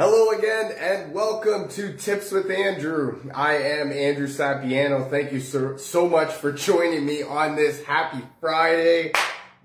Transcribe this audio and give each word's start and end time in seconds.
Hello 0.00 0.30
again 0.30 0.70
and 0.78 1.12
welcome 1.12 1.68
to 1.70 1.92
Tips 1.92 2.30
with 2.30 2.48
Andrew. 2.52 3.18
I 3.34 3.54
am 3.54 3.90
Andrew 3.90 4.28
Sapiano. 4.28 5.10
Thank 5.10 5.32
you 5.32 5.40
so, 5.40 5.76
so 5.76 6.08
much 6.08 6.32
for 6.34 6.52
joining 6.52 7.04
me 7.04 7.24
on 7.24 7.56
this 7.56 7.82
happy 7.82 8.24
Friday. 8.40 9.10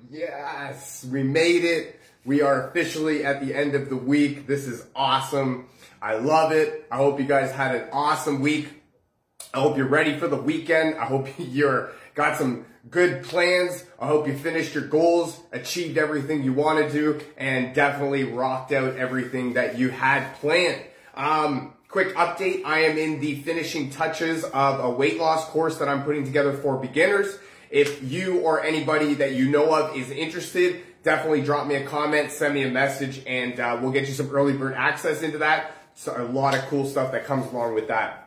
Yes, 0.10 1.06
we 1.06 1.22
made 1.22 1.64
it. 1.64 2.00
We 2.26 2.42
are 2.42 2.68
officially 2.68 3.24
at 3.24 3.46
the 3.46 3.54
end 3.54 3.76
of 3.76 3.90
the 3.90 3.96
week. 3.96 4.48
This 4.48 4.66
is 4.66 4.84
awesome. 4.96 5.68
I 6.02 6.16
love 6.16 6.52
it. 6.52 6.88
I 6.90 6.98
hope 6.98 7.20
you 7.20 7.28
guys 7.28 7.52
had 7.52 7.76
an 7.76 7.90
awesome 7.92 8.42
week. 8.42 8.82
I 9.54 9.60
hope 9.60 9.78
you're 9.78 9.86
ready 9.86 10.18
for 10.18 10.28
the 10.28 10.42
weekend. 10.42 10.96
I 10.96 11.06
hope 11.06 11.28
you're 11.38 11.92
got 12.16 12.38
some 12.38 12.66
good 12.90 13.24
plans. 13.24 13.84
I 14.00 14.08
hope 14.08 14.28
you 14.28 14.38
finished 14.38 14.74
your 14.74 14.86
goals, 14.88 15.40
achieved 15.52 15.98
everything 15.98 16.44
you 16.44 16.54
wanted 16.54 16.92
to, 16.92 17.22
and 17.38 17.74
definitely 17.74 18.24
rocked 18.24 18.72
out 18.72 18.96
everything 18.96 19.54
that 19.54 19.78
you 19.78 19.90
had 19.90 20.36
planned. 20.36 20.82
Um, 21.16 21.74
quick 21.88 22.16
update. 22.16 22.66
I 22.66 22.80
am 22.80 22.98
in 22.98 23.20
the 23.20 23.36
finishing 23.42 23.90
touches 23.90 24.44
of 24.44 24.80
a 24.80 24.90
weight 24.90 25.20
loss 25.20 25.46
course 25.46 25.78
that 25.78 25.88
I'm 25.88 26.04
putting 26.04 26.26
together 26.26 26.54
for 26.54 26.78
beginners. 26.78 27.38
If 27.70 28.04
you 28.04 28.40
or 28.40 28.64
anybody 28.64 29.16
that 29.16 29.34
you 29.34 29.50
know 29.50 29.74
of 29.74 29.96
is 29.96 30.12
interested, 30.12 30.82
definitely 31.04 31.42
drop 31.42 31.68
me 31.68 31.76
a 31.76 31.86
comment, 31.86 32.32
send 32.32 32.54
me 32.54 32.64
a 32.64 32.70
message, 32.70 33.22
and 33.26 33.60
uh, 33.60 33.80
we'll 33.82 33.92
get 33.92 34.08
you 34.08 34.14
some 34.14 34.30
early 34.30 34.54
bird 34.54 34.74
access 34.74 35.24
into 35.24 35.40
that. 35.40 35.72
So 35.96 36.16
a 36.16 36.26
lot 36.26 36.56
of 36.56 36.62
cool 36.66 36.86
stuff 36.86 37.12
that 37.12 37.26
comes 37.26 37.52
along 37.52 37.76
with 37.76 37.88
that. 37.88 38.23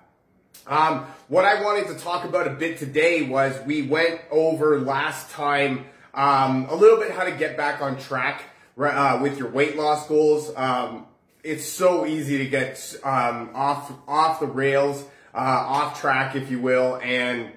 Um, 0.66 1.06
what 1.28 1.44
I 1.44 1.62
wanted 1.62 1.86
to 1.88 1.94
talk 1.94 2.24
about 2.24 2.48
a 2.48 2.50
bit 2.50 2.78
today 2.78 3.22
was 3.22 3.56
we 3.66 3.82
went 3.82 4.20
over 4.32 4.80
last 4.80 5.30
time 5.30 5.86
um, 6.12 6.66
a 6.68 6.74
little 6.74 6.98
bit 6.98 7.12
how 7.12 7.24
to 7.24 7.30
get 7.30 7.56
back 7.56 7.80
on 7.80 7.98
track 7.98 8.42
uh, 8.76 9.20
with 9.22 9.38
your 9.38 9.48
weight 9.48 9.76
loss 9.76 10.08
goals. 10.08 10.52
Um, 10.56 11.06
it's 11.44 11.64
so 11.64 12.04
easy 12.04 12.38
to 12.38 12.46
get 12.46 12.96
um, 13.04 13.50
off 13.54 13.92
off 14.08 14.40
the 14.40 14.46
rails, 14.46 15.04
uh, 15.32 15.38
off 15.38 16.00
track, 16.00 16.34
if 16.34 16.50
you 16.50 16.58
will, 16.58 16.96
and 16.96 17.52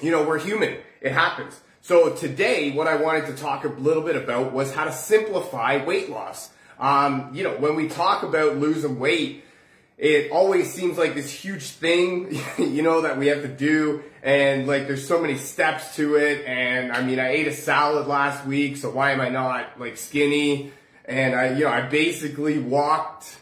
you 0.00 0.10
know 0.10 0.26
we're 0.26 0.38
human. 0.38 0.78
It 1.02 1.12
happens. 1.12 1.60
So 1.82 2.14
today, 2.14 2.70
what 2.70 2.86
I 2.86 2.96
wanted 2.96 3.26
to 3.26 3.34
talk 3.34 3.64
a 3.64 3.68
little 3.68 4.02
bit 4.02 4.16
about 4.16 4.52
was 4.52 4.72
how 4.72 4.84
to 4.84 4.92
simplify 4.92 5.84
weight 5.84 6.08
loss. 6.08 6.48
Um, 6.78 7.30
you 7.34 7.44
know, 7.44 7.56
when 7.56 7.76
we 7.76 7.88
talk 7.88 8.22
about 8.22 8.56
losing 8.56 8.98
weight, 8.98 9.44
it 10.02 10.32
always 10.32 10.72
seems 10.72 10.98
like 10.98 11.14
this 11.14 11.30
huge 11.30 11.62
thing, 11.62 12.36
you 12.58 12.82
know, 12.82 13.02
that 13.02 13.18
we 13.18 13.28
have 13.28 13.42
to 13.42 13.48
do. 13.48 14.02
And 14.24 14.66
like, 14.66 14.88
there's 14.88 15.06
so 15.06 15.22
many 15.22 15.38
steps 15.38 15.94
to 15.94 16.16
it. 16.16 16.44
And 16.44 16.90
I 16.90 17.02
mean, 17.02 17.20
I 17.20 17.28
ate 17.28 17.46
a 17.46 17.52
salad 17.52 18.08
last 18.08 18.44
week, 18.44 18.76
so 18.76 18.90
why 18.90 19.12
am 19.12 19.20
I 19.20 19.28
not 19.28 19.78
like 19.78 19.96
skinny? 19.96 20.72
And 21.04 21.36
I, 21.36 21.52
you 21.52 21.64
know, 21.64 21.70
I 21.70 21.82
basically 21.82 22.58
walked, 22.58 23.38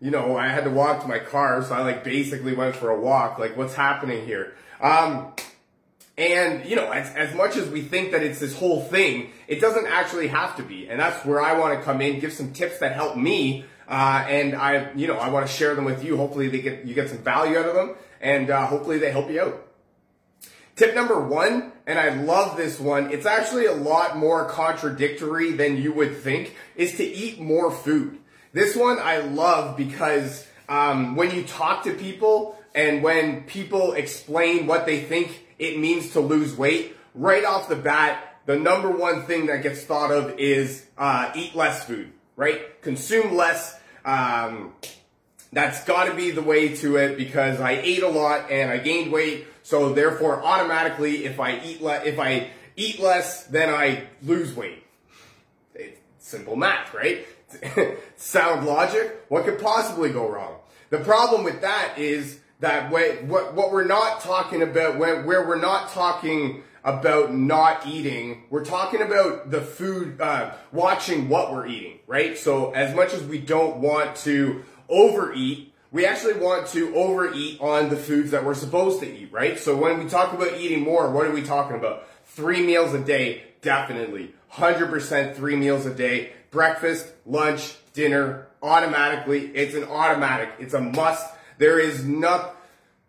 you 0.00 0.10
know, 0.10 0.34
I 0.34 0.48
had 0.48 0.64
to 0.64 0.70
walk 0.70 1.02
to 1.02 1.08
my 1.08 1.18
car, 1.18 1.62
so 1.62 1.74
I 1.74 1.82
like 1.82 2.04
basically 2.04 2.54
went 2.54 2.74
for 2.74 2.88
a 2.88 2.98
walk. 2.98 3.38
Like, 3.38 3.58
what's 3.58 3.74
happening 3.74 4.24
here? 4.24 4.54
Um, 4.80 5.34
and, 6.16 6.64
you 6.64 6.74
know, 6.74 6.90
as, 6.90 7.14
as 7.16 7.34
much 7.34 7.56
as 7.56 7.68
we 7.68 7.82
think 7.82 8.12
that 8.12 8.22
it's 8.22 8.40
this 8.40 8.56
whole 8.56 8.80
thing, 8.80 9.30
it 9.46 9.60
doesn't 9.60 9.86
actually 9.86 10.28
have 10.28 10.56
to 10.56 10.62
be. 10.62 10.88
And 10.88 10.98
that's 10.98 11.22
where 11.26 11.42
I 11.42 11.58
want 11.58 11.78
to 11.78 11.84
come 11.84 12.00
in, 12.00 12.18
give 12.18 12.32
some 12.32 12.54
tips 12.54 12.78
that 12.78 12.92
help 12.92 13.14
me 13.14 13.66
uh, 13.88 14.24
and 14.28 14.54
I, 14.54 14.92
you 14.94 15.06
know, 15.06 15.16
I 15.16 15.30
want 15.30 15.46
to 15.46 15.52
share 15.52 15.74
them 15.74 15.84
with 15.84 16.04
you. 16.04 16.16
Hopefully, 16.16 16.48
they 16.48 16.60
get 16.60 16.84
you 16.84 16.94
get 16.94 17.08
some 17.08 17.18
value 17.18 17.58
out 17.58 17.66
of 17.66 17.74
them, 17.74 17.94
and 18.20 18.50
uh, 18.50 18.66
hopefully, 18.66 18.98
they 18.98 19.10
help 19.10 19.30
you 19.30 19.40
out. 19.40 19.64
Tip 20.76 20.94
number 20.94 21.18
one, 21.18 21.72
and 21.86 21.98
I 21.98 22.10
love 22.10 22.56
this 22.56 22.78
one. 22.78 23.10
It's 23.10 23.26
actually 23.26 23.66
a 23.66 23.72
lot 23.72 24.16
more 24.16 24.48
contradictory 24.48 25.52
than 25.52 25.76
you 25.76 25.92
would 25.92 26.18
think. 26.18 26.54
Is 26.76 26.96
to 26.98 27.04
eat 27.04 27.40
more 27.40 27.70
food. 27.70 28.18
This 28.52 28.76
one 28.76 28.98
I 28.98 29.18
love 29.18 29.76
because 29.76 30.46
um, 30.68 31.16
when 31.16 31.34
you 31.34 31.44
talk 31.44 31.84
to 31.84 31.94
people 31.94 32.58
and 32.74 33.02
when 33.02 33.44
people 33.44 33.94
explain 33.94 34.66
what 34.66 34.86
they 34.86 35.00
think 35.00 35.46
it 35.58 35.78
means 35.78 36.12
to 36.12 36.20
lose 36.20 36.56
weight, 36.56 36.96
right 37.14 37.44
off 37.44 37.68
the 37.68 37.76
bat, 37.76 38.36
the 38.46 38.56
number 38.56 38.90
one 38.90 39.24
thing 39.24 39.46
that 39.46 39.62
gets 39.62 39.82
thought 39.82 40.10
of 40.10 40.38
is 40.38 40.86
uh, 40.96 41.30
eat 41.34 41.54
less 41.54 41.84
food, 41.84 42.12
right? 42.36 42.80
Consume 42.82 43.34
less 43.34 43.77
um, 44.08 44.72
that's 45.52 45.84
got 45.84 46.06
to 46.06 46.14
be 46.14 46.30
the 46.30 46.42
way 46.42 46.74
to 46.76 46.96
it 46.96 47.18
because 47.18 47.60
I 47.60 47.72
ate 47.72 48.02
a 48.02 48.08
lot 48.08 48.50
and 48.50 48.70
I 48.70 48.78
gained 48.78 49.12
weight. 49.12 49.46
So 49.62 49.92
therefore, 49.92 50.42
automatically, 50.42 51.26
if 51.26 51.38
I 51.38 51.60
eat 51.62 51.82
le- 51.82 52.02
if 52.04 52.18
I 52.18 52.50
eat 52.74 53.00
less, 53.00 53.44
then 53.44 53.68
I 53.68 54.04
lose 54.22 54.54
weight. 54.54 54.82
It's 55.74 56.00
simple 56.18 56.56
math, 56.56 56.94
right? 56.94 57.26
Sound 58.16 58.66
logic. 58.66 59.24
What 59.28 59.44
could 59.44 59.60
possibly 59.60 60.10
go 60.10 60.28
wrong? 60.30 60.56
The 60.90 60.98
problem 60.98 61.44
with 61.44 61.60
that 61.60 61.98
is 61.98 62.40
that 62.60 62.90
what 62.90 63.24
what 63.24 63.72
we're 63.72 63.84
not 63.84 64.22
talking 64.22 64.62
about 64.62 64.98
where 64.98 65.46
we're 65.46 65.60
not 65.60 65.90
talking 65.90 66.62
about 66.88 67.34
not 67.34 67.86
eating. 67.86 68.44
We're 68.48 68.64
talking 68.64 69.02
about 69.02 69.50
the 69.50 69.60
food, 69.60 70.20
uh, 70.20 70.52
watching 70.72 71.28
what 71.28 71.52
we're 71.52 71.66
eating, 71.66 71.98
right? 72.06 72.38
So 72.38 72.72
as 72.72 72.94
much 72.94 73.12
as 73.12 73.22
we 73.22 73.38
don't 73.38 73.76
want 73.78 74.16
to 74.16 74.62
overeat, 74.88 75.74
we 75.92 76.06
actually 76.06 76.34
want 76.34 76.66
to 76.68 76.94
overeat 76.94 77.60
on 77.60 77.90
the 77.90 77.96
foods 77.96 78.30
that 78.30 78.44
we're 78.44 78.54
supposed 78.54 79.00
to 79.00 79.06
eat, 79.06 79.30
right? 79.32 79.58
So 79.58 79.76
when 79.76 79.98
we 79.98 80.08
talk 80.08 80.32
about 80.32 80.58
eating 80.58 80.82
more, 80.82 81.10
what 81.10 81.26
are 81.26 81.30
we 81.30 81.42
talking 81.42 81.76
about? 81.76 82.08
Three 82.24 82.64
meals 82.64 82.94
a 82.94 83.00
day, 83.00 83.44
definitely. 83.62 84.34
100% 84.52 85.36
three 85.36 85.56
meals 85.56 85.84
a 85.84 85.94
day. 85.94 86.32
Breakfast, 86.50 87.12
lunch, 87.26 87.76
dinner, 87.92 88.46
automatically. 88.62 89.46
It's 89.54 89.74
an 89.74 89.84
automatic. 89.84 90.50
It's 90.58 90.74
a 90.74 90.80
must. 90.80 91.26
There 91.58 91.78
is 91.78 92.04
nothing 92.04 92.54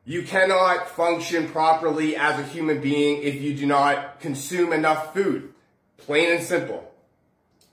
you 0.10 0.24
cannot 0.24 0.90
function 0.90 1.48
properly 1.50 2.16
as 2.16 2.40
a 2.40 2.44
human 2.44 2.82
being 2.82 3.22
if 3.22 3.40
you 3.40 3.56
do 3.56 3.68
not 3.68 4.20
consume 4.20 4.74
enough 4.74 5.14
food. 5.14 5.54
Plain 5.98 6.32
and 6.32 6.44
simple. 6.44 6.92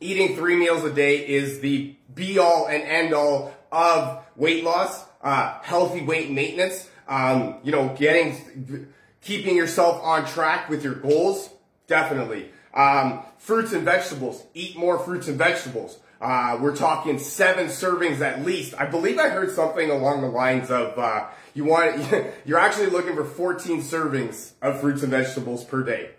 Eating 0.00 0.36
three 0.36 0.54
meals 0.54 0.84
a 0.84 0.92
day 0.92 1.26
is 1.26 1.60
the 1.60 1.96
be 2.14 2.38
all 2.38 2.66
and 2.66 2.82
end 2.82 3.14
all 3.14 3.54
of 3.72 4.22
weight 4.36 4.64
loss, 4.64 5.02
uh, 5.22 5.58
healthy 5.62 6.02
weight 6.02 6.30
maintenance, 6.30 6.90
um, 7.08 7.56
you 7.64 7.72
know, 7.72 7.96
getting, 7.98 8.92
keeping 9.22 9.56
yourself 9.56 9.98
on 10.04 10.26
track 10.26 10.68
with 10.68 10.84
your 10.84 10.96
goals. 10.96 11.48
Definitely. 11.86 12.50
Um, 12.74 13.24
fruits 13.38 13.72
and 13.72 13.82
vegetables. 13.82 14.44
Eat 14.52 14.76
more 14.76 14.98
fruits 14.98 15.26
and 15.26 15.38
vegetables. 15.38 15.98
Uh, 16.20 16.58
we're 16.60 16.76
talking 16.76 17.18
seven 17.18 17.68
servings 17.68 18.20
at 18.20 18.44
least. 18.44 18.74
I 18.78 18.84
believe 18.84 19.18
I 19.18 19.30
heard 19.30 19.50
something 19.52 19.90
along 19.90 20.20
the 20.20 20.28
lines 20.28 20.70
of 20.70 20.98
uh, 20.98 21.28
you 21.56 21.64
want 21.64 21.98
you're 22.44 22.58
actually 22.58 22.88
looking 22.88 23.14
for 23.14 23.24
14 23.24 23.80
servings 23.80 24.52
of 24.60 24.80
fruits 24.80 25.02
and 25.02 25.10
vegetables 25.10 25.64
per 25.64 25.82
day. 25.82 26.10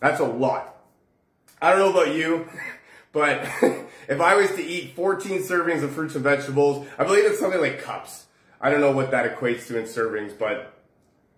That's 0.00 0.20
a 0.20 0.24
lot. 0.24 0.76
I 1.60 1.70
don't 1.70 1.80
know 1.80 2.00
about 2.00 2.14
you, 2.14 2.48
but 3.12 3.40
if 4.08 4.20
I 4.20 4.36
was 4.36 4.50
to 4.50 4.62
eat 4.62 4.94
14 4.94 5.40
servings 5.40 5.82
of 5.82 5.90
fruits 5.90 6.14
and 6.14 6.22
vegetables, 6.22 6.86
I 6.98 7.04
believe 7.04 7.24
it's 7.24 7.40
something 7.40 7.60
like 7.60 7.82
cups. 7.82 8.26
I 8.60 8.70
don't 8.70 8.80
know 8.80 8.92
what 8.92 9.10
that 9.10 9.34
equates 9.34 9.66
to 9.68 9.78
in 9.78 9.86
servings, 9.86 10.38
but 10.38 10.74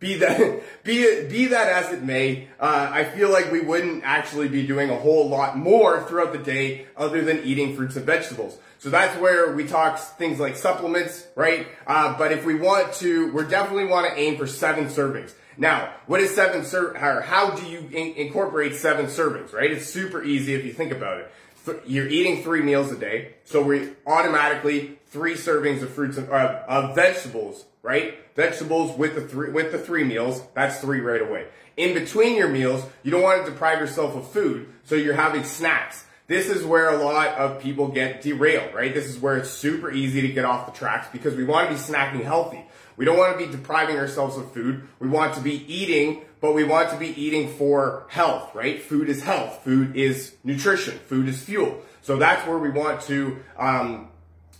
be 0.00 0.16
that 0.16 0.62
be 0.82 1.26
be 1.28 1.46
that 1.46 1.68
as 1.68 1.92
it 1.92 2.02
may, 2.02 2.48
uh, 2.58 2.90
I 2.92 3.04
feel 3.04 3.30
like 3.30 3.52
we 3.52 3.60
wouldn't 3.60 4.02
actually 4.04 4.48
be 4.48 4.66
doing 4.66 4.90
a 4.90 4.96
whole 4.96 5.28
lot 5.28 5.56
more 5.56 6.02
throughout 6.04 6.32
the 6.32 6.38
day 6.38 6.86
other 6.96 7.22
than 7.22 7.44
eating 7.44 7.76
fruits 7.76 7.94
and 7.94 8.04
vegetables. 8.04 8.58
So 8.80 8.90
that's 8.90 9.16
where 9.20 9.52
we 9.52 9.66
talk 9.66 9.98
things 9.98 10.40
like 10.40 10.56
supplements, 10.56 11.26
right? 11.36 11.68
Uh, 11.86 12.16
but 12.18 12.32
if 12.32 12.44
we 12.44 12.54
want 12.54 12.94
to, 12.94 13.30
we 13.32 13.44
definitely 13.44 13.86
want 13.86 14.08
to 14.08 14.18
aim 14.18 14.36
for 14.36 14.46
seven 14.46 14.86
servings. 14.86 15.32
Now, 15.56 15.92
what 16.06 16.20
is 16.20 16.34
seven 16.34 16.64
ser- 16.64 16.96
or 16.96 17.20
how 17.20 17.50
do 17.50 17.66
you 17.66 17.80
in- 17.92 18.14
incorporate 18.14 18.74
seven 18.74 19.06
servings, 19.06 19.52
right? 19.52 19.70
It's 19.70 19.86
super 19.86 20.22
easy 20.22 20.54
if 20.54 20.64
you 20.64 20.72
think 20.72 20.92
about 20.92 21.18
it. 21.18 21.32
Th- 21.66 21.78
you're 21.86 22.08
eating 22.08 22.42
three 22.42 22.62
meals 22.62 22.90
a 22.90 22.96
day, 22.96 23.34
so 23.44 23.62
we 23.62 23.90
automatically 24.06 24.98
three 25.08 25.34
servings 25.34 25.82
of 25.82 25.90
fruits 25.90 26.16
and 26.16 26.30
uh, 26.30 26.62
of 26.66 26.94
vegetables 26.94 27.66
right? 27.82 28.18
Vegetables 28.36 28.96
with 28.98 29.14
the 29.14 29.22
three 29.22 29.50
with 29.50 29.72
the 29.72 29.78
three 29.78 30.04
meals, 30.04 30.42
that's 30.54 30.80
three 30.80 31.00
right 31.00 31.20
away. 31.20 31.46
In 31.76 31.94
between 31.94 32.36
your 32.36 32.48
meals, 32.48 32.84
you 33.02 33.10
don't 33.10 33.22
want 33.22 33.44
to 33.44 33.50
deprive 33.50 33.80
yourself 33.80 34.14
of 34.14 34.30
food, 34.30 34.68
so 34.84 34.94
you're 34.94 35.14
having 35.14 35.44
snacks. 35.44 36.04
This 36.30 36.48
is 36.48 36.64
where 36.64 36.90
a 36.90 36.96
lot 36.96 37.34
of 37.38 37.60
people 37.60 37.88
get 37.88 38.22
derailed, 38.22 38.72
right? 38.72 38.94
This 38.94 39.06
is 39.06 39.18
where 39.18 39.36
it's 39.36 39.50
super 39.50 39.90
easy 39.90 40.20
to 40.20 40.28
get 40.28 40.44
off 40.44 40.64
the 40.64 40.78
tracks 40.78 41.08
because 41.10 41.34
we 41.34 41.42
want 41.42 41.68
to 41.68 41.74
be 41.74 41.80
snacking 41.80 42.22
healthy. 42.22 42.64
We 42.96 43.04
don't 43.04 43.18
want 43.18 43.36
to 43.36 43.44
be 43.44 43.50
depriving 43.50 43.96
ourselves 43.96 44.36
of 44.36 44.52
food. 44.52 44.86
We 45.00 45.08
want 45.08 45.34
to 45.34 45.40
be 45.40 45.64
eating, 45.66 46.22
but 46.40 46.54
we 46.54 46.62
want 46.62 46.90
to 46.90 46.96
be 46.96 47.08
eating 47.20 47.52
for 47.54 48.06
health, 48.10 48.54
right? 48.54 48.80
Food 48.80 49.08
is 49.08 49.24
health. 49.24 49.64
Food 49.64 49.96
is 49.96 50.36
nutrition. 50.44 51.00
Food 51.00 51.26
is 51.26 51.42
fuel. 51.42 51.82
So 52.00 52.16
that's 52.16 52.46
where 52.46 52.58
we 52.58 52.70
want 52.70 53.00
to, 53.08 53.40
um, 53.58 54.10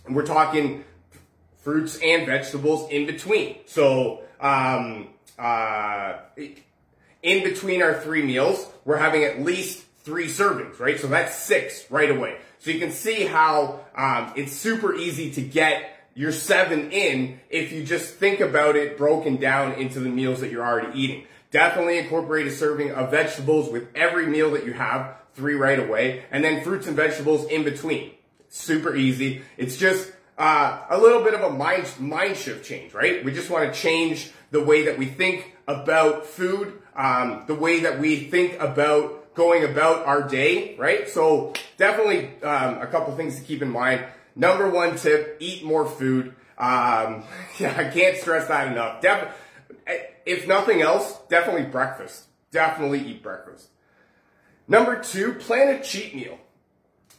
we're 0.09 0.25
talking 0.25 0.83
fruits 1.61 1.97
and 2.03 2.25
vegetables 2.25 2.91
in 2.91 3.05
between. 3.05 3.59
So, 3.65 4.23
um, 4.41 5.07
uh, 5.39 6.17
in 7.23 7.43
between 7.45 7.81
our 7.81 7.93
three 7.93 8.23
meals, 8.23 8.67
we're 8.83 8.97
having 8.97 9.23
at 9.23 9.41
least 9.41 9.85
three 10.03 10.27
servings, 10.27 10.79
right? 10.79 10.99
So 10.99 11.07
that's 11.07 11.35
six 11.35 11.89
right 11.89 12.09
away. 12.09 12.37
So 12.59 12.71
you 12.71 12.79
can 12.79 12.91
see 12.91 13.25
how 13.25 13.81
um, 13.95 14.33
it's 14.35 14.53
super 14.53 14.95
easy 14.95 15.31
to 15.31 15.41
get 15.41 15.97
your 16.13 16.31
seven 16.31 16.91
in 16.91 17.39
if 17.49 17.71
you 17.71 17.83
just 17.83 18.15
think 18.15 18.39
about 18.39 18.75
it 18.75 18.97
broken 18.97 19.37
down 19.37 19.73
into 19.73 19.99
the 19.99 20.09
meals 20.09 20.41
that 20.41 20.51
you're 20.51 20.65
already 20.65 20.99
eating. 20.99 21.25
Definitely 21.51 21.97
incorporate 21.97 22.47
a 22.47 22.51
serving 22.51 22.91
of 22.91 23.11
vegetables 23.11 23.69
with 23.71 23.87
every 23.95 24.25
meal 24.27 24.51
that 24.51 24.65
you 24.65 24.73
have, 24.73 25.15
three 25.33 25.55
right 25.55 25.79
away, 25.79 26.23
and 26.31 26.43
then 26.43 26.63
fruits 26.63 26.87
and 26.87 26.95
vegetables 26.95 27.45
in 27.47 27.63
between. 27.63 28.11
Super 28.49 28.95
easy. 28.95 29.41
It's 29.57 29.77
just 29.77 30.11
uh, 30.37 30.81
a 30.89 30.97
little 30.97 31.23
bit 31.23 31.33
of 31.33 31.41
a 31.41 31.49
mind 31.49 31.87
mind 31.99 32.37
shift 32.37 32.65
change, 32.65 32.93
right? 32.93 33.23
We 33.23 33.31
just 33.31 33.49
want 33.49 33.73
to 33.73 33.79
change 33.79 34.31
the 34.51 34.63
way 34.63 34.85
that 34.85 34.97
we 34.97 35.05
think 35.05 35.55
about 35.67 36.25
food, 36.25 36.81
um, 36.95 37.43
the 37.47 37.55
way 37.55 37.81
that 37.81 37.99
we 37.99 38.25
think 38.29 38.59
about 38.59 39.20
going 39.33 39.63
about 39.63 40.05
our 40.05 40.27
day, 40.27 40.75
right? 40.77 41.07
So 41.09 41.53
definitely 41.77 42.41
um, 42.43 42.79
a 42.79 42.87
couple 42.87 43.15
things 43.15 43.37
to 43.37 43.41
keep 43.41 43.61
in 43.61 43.69
mind. 43.69 44.05
Number 44.35 44.69
one 44.69 44.95
tip: 44.95 45.37
eat 45.39 45.63
more 45.63 45.85
food. 45.85 46.35
Um, 46.57 47.23
yeah, 47.59 47.75
I 47.77 47.85
can't 47.85 48.17
stress 48.17 48.47
that 48.47 48.71
enough. 48.71 49.01
Def- 49.01 49.33
if 50.25 50.47
nothing 50.47 50.81
else, 50.81 51.17
definitely 51.29 51.63
breakfast. 51.63 52.25
Definitely 52.51 52.99
eat 52.99 53.23
breakfast. 53.23 53.69
Number 54.67 55.01
two, 55.01 55.33
plan 55.33 55.75
a 55.75 55.83
cheat 55.83 56.15
meal. 56.15 56.37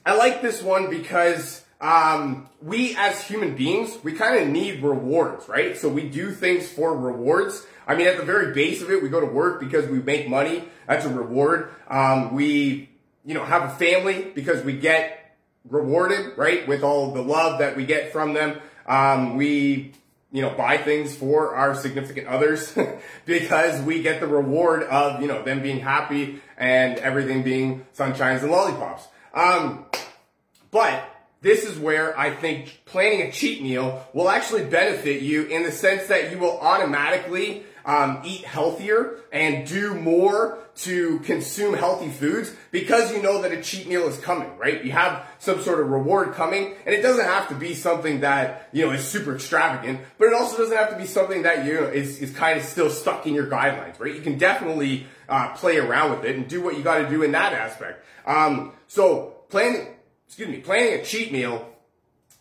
I 0.07 0.17
like 0.17 0.43
this 0.43 0.63
one 0.63 0.91
because 0.91 1.62
um, 1.83 2.49
we 2.63 2.95
as 2.97 3.21
human 3.25 3.57
beings, 3.57 3.99
we 4.05 4.13
kind 4.13 4.41
of 4.41 4.49
need 4.49 4.83
rewards, 4.83 5.49
right? 5.49 5.77
So 5.77 5.89
we 5.89 6.09
do 6.09 6.31
things 6.31 6.71
for 6.71 6.97
rewards. 6.97 7.67
I 7.89 7.97
mean, 7.97 8.07
at 8.07 8.17
the 8.17 8.23
very 8.23 8.55
base 8.55 8.81
of 8.83 8.91
it, 8.91 9.03
we 9.03 9.09
go 9.09 9.21
to 9.21 9.27
work 9.27 9.59
because 9.59 9.89
we 9.89 9.99
make 9.99 10.29
money. 10.29 10.65
That's 10.87 11.05
a 11.05 11.09
reward. 11.13 11.71
Um, 11.89 12.35
we, 12.35 12.89
you 13.25 13.35
know, 13.35 13.45
have 13.45 13.65
a 13.65 13.71
family 13.71 14.31
because 14.33 14.65
we 14.65 14.75
get 14.75 15.37
rewarded, 15.69 16.39
right? 16.39 16.67
With 16.69 16.85
all 16.85 17.13
the 17.13 17.23
love 17.23 17.59
that 17.59 17.77
we 17.77 17.85
get 17.85 18.13
from 18.13 18.33
them. 18.33 18.61
Um, 18.87 19.37
we, 19.37 19.93
you 20.31 20.43
know, 20.43 20.51
buy 20.51 20.77
things 20.77 21.17
for 21.17 21.57
our 21.57 21.75
significant 21.75 22.29
others 22.29 22.73
because 23.27 23.83
we 23.83 24.03
get 24.03 24.21
the 24.21 24.29
reward 24.29 24.85
of, 24.85 25.21
you 25.21 25.27
know, 25.27 25.43
them 25.43 25.63
being 25.63 25.81
happy 25.81 26.41
and 26.57 26.99
everything 26.99 27.43
being 27.43 27.85
sunshines 27.97 28.43
and 28.43 28.53
lollipops. 28.53 29.09
Um, 29.35 29.87
but 30.71 31.12
this 31.43 31.65
is 31.65 31.79
where 31.79 32.19
I 32.19 32.31
think 32.31 32.83
planning 32.87 33.23
a 33.23 33.33
cheat 33.33 33.63
meal 33.63 34.07
will 34.15 34.31
actually 34.31 34.65
benefit 34.65 35.23
you 35.23 35.45
in 35.45 35.65
the 35.65 35.73
sense 35.73 36.07
that 36.07 36.31
you 36.31 36.39
will 36.39 36.59
automatically 36.61 37.65
um, 37.85 38.23
eat 38.25 38.45
healthier 38.45 39.19
and 39.33 39.67
do 39.67 39.95
more 39.95 40.59
to 40.75 41.19
consume 41.21 41.75
healthy 41.75 42.09
foods 42.09 42.55
because 42.71 43.13
you 43.13 43.21
know 43.21 43.43
that 43.43 43.53
a 43.53 43.61
cheat 43.61 43.89
meal 43.89 44.07
is 44.07 44.17
coming, 44.19 44.57
right? 44.57 44.85
You 44.85 44.93
have 44.93 45.27
some 45.39 45.61
sort 45.61 45.81
of 45.81 45.91
reward 45.91 46.33
coming 46.33 46.75
and 46.87 46.95
it 46.95 47.03
doesn't 47.03 47.25
have 47.25 47.49
to 47.49 47.55
be 47.55 47.75
something 47.75 48.21
that, 48.21 48.69
you 48.73 48.87
know, 48.87 48.93
is 48.93 49.05
super 49.05 49.35
extravagant, 49.35 50.01
but 50.19 50.29
it 50.29 50.35
also 50.35 50.59
doesn't 50.59 50.77
have 50.77 50.91
to 50.91 50.97
be 50.97 51.07
something 51.07 51.43
that, 51.43 51.67
you 51.67 51.75
know, 51.75 51.87
is, 51.89 52.21
is 52.21 52.31
kind 52.31 52.59
of 52.59 52.65
still 52.65 52.89
stuck 52.89 53.27
in 53.27 53.35
your 53.35 53.47
guidelines, 53.47 53.99
right? 53.99 54.15
You 54.15 54.23
can 54.23 54.39
definitely, 54.39 55.07
uh, 55.29 55.55
play 55.55 55.79
around 55.79 56.13
with 56.13 56.25
it 56.25 56.37
and 56.37 56.49
do 56.49 56.63
what 56.63 56.77
you 56.77 56.83
gotta 56.83 57.09
do 57.09 57.23
in 57.23 57.33
that 57.33 57.53
aspect. 57.53 58.05
Um, 58.27 58.73
so 58.87 59.35
planning, 59.51 59.89
excuse 60.33 60.49
me, 60.49 60.61
planning 60.61 60.95
a 60.95 61.05
cheat 61.05 61.31
meal 61.31 61.69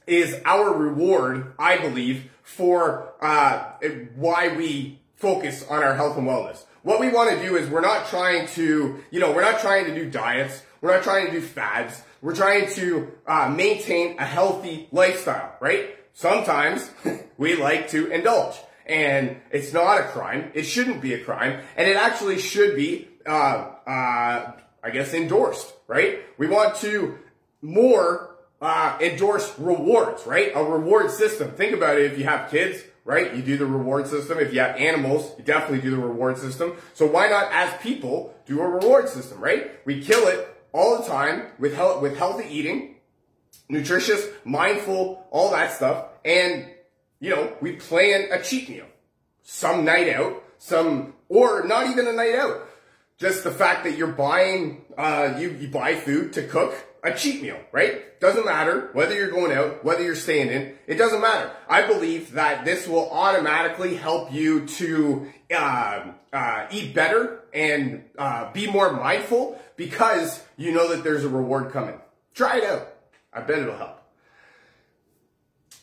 is 0.08 0.34
our 0.46 0.74
reward, 0.74 1.52
I 1.60 1.78
believe, 1.78 2.32
for 2.42 3.14
uh, 3.20 3.74
why 4.16 4.56
we 4.56 5.02
focus 5.18 5.66
on 5.70 5.84
our 5.84 5.94
health 5.96 6.18
and 6.18 6.26
wellness. 6.26 6.64
What 6.84 7.02
we 7.02 7.10
want 7.10 7.32
to 7.32 7.46
do 7.46 7.58
is 7.58 7.70
we're 7.70 7.82
not 7.82 8.08
trying 8.08 8.48
to, 8.56 9.04
you 9.12 9.20
know, 9.20 9.34
we're 9.34 9.42
not 9.42 9.60
trying 9.60 9.88
to 9.88 9.94
do 9.94 10.10
diets. 10.10 10.64
We're 10.80 10.94
not 10.94 11.04
trying 11.04 11.26
to 11.26 11.32
do 11.34 11.42
fads. 11.42 12.02
We're 12.22 12.34
trying 12.34 12.74
to 12.76 13.12
uh, 13.28 13.50
maintain 13.50 14.18
a 14.20 14.26
healthy 14.26 14.88
lifestyle, 14.94 15.54
right? 15.60 15.94
Sometimes 16.14 16.90
we 17.38 17.58
like 17.58 17.90
to 17.90 18.10
indulge, 18.10 18.56
and 18.86 19.36
it's 19.52 19.74
not 19.74 20.00
a 20.00 20.04
crime. 20.04 20.50
It 20.54 20.64
shouldn't 20.64 21.02
be 21.02 21.14
a 21.14 21.22
crime, 21.22 21.60
and 21.76 21.90
it 21.90 21.98
actually 21.98 22.40
should 22.40 22.74
be, 22.74 23.10
uh, 23.28 23.68
uh 23.86 24.54
I 24.82 24.90
guess, 24.92 25.14
endorsed, 25.14 25.74
right? 25.88 26.22
We 26.38 26.48
want 26.48 26.76
to 26.78 27.20
more 27.62 28.36
uh, 28.62 28.98
endorse 29.02 29.58
rewards, 29.58 30.26
right? 30.26 30.52
A 30.56 30.64
reward 30.64 31.12
system. 31.12 31.52
Think 31.52 31.74
about 31.74 31.98
it 31.98 32.12
if 32.12 32.18
you 32.18 32.26
have 32.26 32.52
kids, 32.52 32.84
right? 33.04 33.36
You 33.36 33.42
do 33.42 33.58
the 33.58 33.66
reward 33.66 34.08
system. 34.08 34.40
If 34.40 34.54
you 34.54 34.60
have 34.60 34.76
animals, 34.76 35.32
you 35.38 35.44
definitely 35.44 35.82
do 35.82 35.92
the 35.92 36.02
reward 36.02 36.38
system. 36.38 36.74
So 36.94 37.06
why 37.08 37.30
not, 37.30 37.52
as 37.52 37.74
people, 37.82 38.36
do 38.46 38.62
a 38.62 38.68
reward 38.68 39.10
system, 39.10 39.40
right? 39.40 39.72
We 39.86 40.04
kill 40.04 40.28
it 40.28 40.48
all 40.74 41.00
the 41.00 41.08
time 41.08 41.48
with 41.60 41.76
health, 41.76 42.02
with 42.02 42.18
healthy 42.18 42.48
eating, 42.50 42.96
nutritious, 43.70 44.28
mindful, 44.44 45.26
all 45.32 45.52
that 45.52 45.74
stuff, 45.74 46.06
and 46.24 46.68
you 47.20 47.30
know 47.30 47.54
we 47.62 47.74
plan 47.74 48.28
a 48.32 48.42
cheat 48.42 48.70
meal, 48.70 48.86
some 49.42 49.86
night 49.86 50.10
out, 50.10 50.44
some 50.58 51.14
or 51.30 51.66
not 51.66 51.90
even 51.90 52.08
a 52.08 52.14
night 52.14 52.36
out. 52.36 52.68
Just 53.18 53.44
the 53.44 53.52
fact 53.52 53.84
that 53.84 53.98
you're 53.98 54.08
buying, 54.08 54.84
uh, 54.98 55.36
you 55.38 55.52
you 55.52 55.68
buy 55.68 55.96
food 55.96 56.34
to 56.34 56.48
cook 56.48 56.74
a 57.04 57.14
cheat 57.14 57.42
meal, 57.42 57.60
right? 57.72 58.20
Doesn't 58.20 58.46
matter 58.46 58.90
whether 58.94 59.16
you're 59.16 59.32
going 59.32 59.52
out, 59.52 59.84
whether 59.84 60.04
you're 60.04 60.16
staying 60.16 60.50
in. 60.50 60.76
It 60.86 60.96
doesn't 60.96 61.22
matter. 61.22 61.52
I 61.68 61.88
believe 61.88 62.34
that 62.34 62.64
this 62.66 62.88
will 62.88 63.10
automatically 63.10 63.96
help 63.96 64.32
you 64.32 64.68
to 64.68 65.28
uh, 65.56 66.12
uh, 66.32 66.68
eat 66.72 66.94
better 66.94 67.44
and 67.54 68.04
uh, 68.18 68.52
be 68.52 68.68
more 68.68 68.94
mindful 68.94 69.60
because 69.76 70.44
you 70.58 70.72
know 70.72 70.90
that 70.90 71.04
there's 71.04 71.24
a 71.24 71.30
reward 71.30 71.72
coming. 71.72 72.00
Try 72.36 72.58
it 72.58 72.64
out. 72.66 72.88
I 73.34 73.42
bet 73.42 73.60
it'll 73.60 73.78
help. 73.78 73.98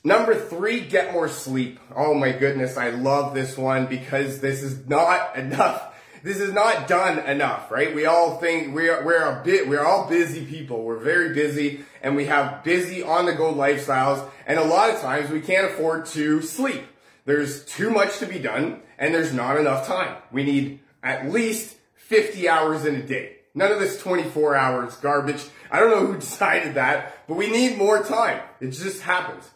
Number 0.04 0.34
three, 0.34 0.80
get 0.80 1.12
more 1.12 1.28
sleep. 1.28 1.80
Oh 1.94 2.14
my 2.14 2.30
goodness, 2.30 2.76
I 2.76 2.90
love 2.90 3.34
this 3.34 3.58
one 3.58 3.86
because 3.86 4.40
this 4.40 4.62
is 4.62 4.86
not 4.86 5.36
enough 5.36 5.87
this 6.22 6.40
is 6.40 6.52
not 6.52 6.88
done 6.88 7.18
enough, 7.20 7.70
right? 7.70 7.94
We 7.94 8.06
all 8.06 8.38
think 8.38 8.74
we 8.74 8.88
are, 8.88 9.04
we're 9.04 9.22
a 9.22 9.42
bit, 9.44 9.68
we're 9.68 9.84
all 9.84 10.08
busy 10.08 10.44
people. 10.44 10.82
We're 10.82 10.98
very 10.98 11.34
busy 11.34 11.84
and 12.02 12.16
we 12.16 12.26
have 12.26 12.64
busy 12.64 13.02
on 13.02 13.26
the 13.26 13.32
go 13.32 13.52
lifestyles. 13.52 14.28
And 14.46 14.58
a 14.58 14.64
lot 14.64 14.90
of 14.90 15.00
times 15.00 15.30
we 15.30 15.40
can't 15.40 15.66
afford 15.66 16.06
to 16.06 16.42
sleep. 16.42 16.82
There's 17.24 17.64
too 17.64 17.90
much 17.90 18.18
to 18.18 18.26
be 18.26 18.38
done 18.38 18.82
and 18.98 19.14
there's 19.14 19.32
not 19.32 19.58
enough 19.58 19.86
time. 19.86 20.16
We 20.32 20.44
need 20.44 20.80
at 21.02 21.30
least 21.30 21.76
50 21.96 22.48
hours 22.48 22.84
in 22.84 22.96
a 22.96 23.02
day. 23.02 23.36
None 23.54 23.72
of 23.72 23.80
this 23.80 24.00
24 24.00 24.54
hours 24.56 24.96
garbage. 24.96 25.44
I 25.70 25.80
don't 25.80 25.90
know 25.90 26.06
who 26.06 26.14
decided 26.20 26.74
that, 26.74 27.26
but 27.26 27.36
we 27.36 27.50
need 27.50 27.76
more 27.76 28.02
time. 28.02 28.40
It 28.60 28.70
just 28.70 29.02
happens. 29.02 29.48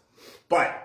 But 0.48 0.78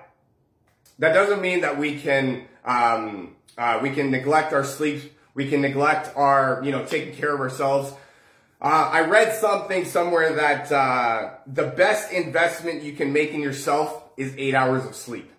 that 0.99 1.13
doesn't 1.13 1.41
mean 1.41 1.61
that 1.61 1.77
we 1.77 1.99
can, 1.99 2.47
um, 2.65 3.35
uh, 3.57 3.79
we 3.81 3.91
can 3.91 4.11
neglect 4.11 4.53
our 4.53 4.63
sleep 4.63 5.13
we 5.37 5.47
can 5.47 5.61
neglect 5.61 6.17
our, 6.17 6.61
you 6.63 6.71
know, 6.71 6.83
taking 6.83 7.13
care 7.13 7.31
of 7.31 7.39
ourselves. 7.39 7.93
Uh, 8.59 8.89
I 8.91 9.01
read 9.01 9.35
something 9.35 9.85
somewhere 9.85 10.33
that 10.33 10.71
uh, 10.71 11.29
the 11.45 11.67
best 11.67 12.11
investment 12.11 12.81
you 12.81 12.93
can 12.93 13.13
make 13.13 13.35
in 13.35 13.41
yourself 13.41 14.03
is 14.17 14.33
eight 14.35 14.55
hours 14.55 14.83
of 14.83 14.95
sleep. 14.95 15.31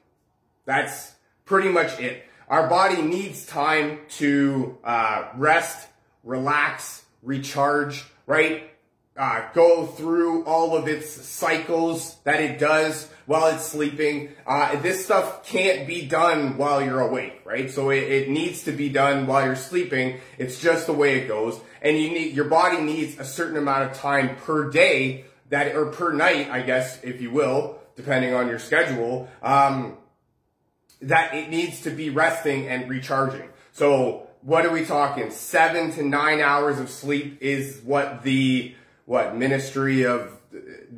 That's 0.67 1.13
pretty 1.45 1.69
much 1.69 1.99
it. 1.99 2.23
Our 2.47 2.69
body 2.69 3.03
needs 3.03 3.45
time 3.45 3.99
to 4.19 4.79
uh, 4.85 5.31
rest, 5.35 5.89
relax, 6.23 7.03
recharge, 7.25 8.05
right? 8.25 8.68
Uh, 9.19 9.43
go 9.53 9.85
through 9.85 10.45
all 10.45 10.77
of 10.77 10.87
its 10.87 11.11
cycles 11.11 12.17
that 12.23 12.41
it 12.41 12.59
does 12.59 13.09
while 13.27 13.49
it's 13.49 13.67
sleeping. 13.67 14.31
Uh, 14.47 14.81
this 14.81 15.05
stuff 15.05 15.45
can't 15.45 15.87
be 15.89 16.07
done 16.07 16.57
while 16.57 16.81
you're 16.81 17.01
awake, 17.01 17.43
right? 17.45 17.69
So 17.69 17.91
it, 17.91 18.05
it, 18.05 18.29
needs 18.29 18.65
to 18.65 18.73
be 18.73 18.89
done 18.89 19.27
while 19.27 19.45
you're 19.45 19.57
sleeping. 19.57 20.21
It's 20.39 20.61
just 20.61 20.87
the 20.87 20.93
way 20.93 21.19
it 21.19 21.27
goes. 21.27 21.61
And 21.83 21.99
you 21.99 22.11
need, 22.11 22.35
your 22.35 22.45
body 22.45 22.81
needs 22.81 23.19
a 23.19 23.25
certain 23.25 23.57
amount 23.57 23.91
of 23.91 23.97
time 23.97 24.37
per 24.37 24.71
day 24.71 25.25
that, 25.51 25.75
or 25.75 25.87
per 25.87 26.13
night, 26.13 26.49
I 26.49 26.63
guess, 26.63 27.03
if 27.03 27.21
you 27.21 27.33
will, 27.33 27.81
depending 27.97 28.35
on 28.35 28.47
your 28.47 28.61
schedule, 28.61 29.29
um, 29.43 29.97
that 31.03 31.35
it 31.35 31.51
needs 31.51 31.83
to 31.83 31.91
be 31.91 32.11
resting 32.11 32.69
and 32.69 32.89
recharging. 32.89 33.49
So 33.73 34.29
what 34.43 34.65
are 34.65 34.73
we 34.73 34.85
talking? 34.85 35.31
Seven 35.33 35.93
to 35.93 36.03
nine 36.05 36.41
hours 36.41 36.79
of 36.79 36.89
sleep 36.89 37.39
is 37.41 37.81
what 37.85 38.23
the 38.23 38.75
what 39.09 39.35
ministry 39.35 40.05
of 40.05 40.39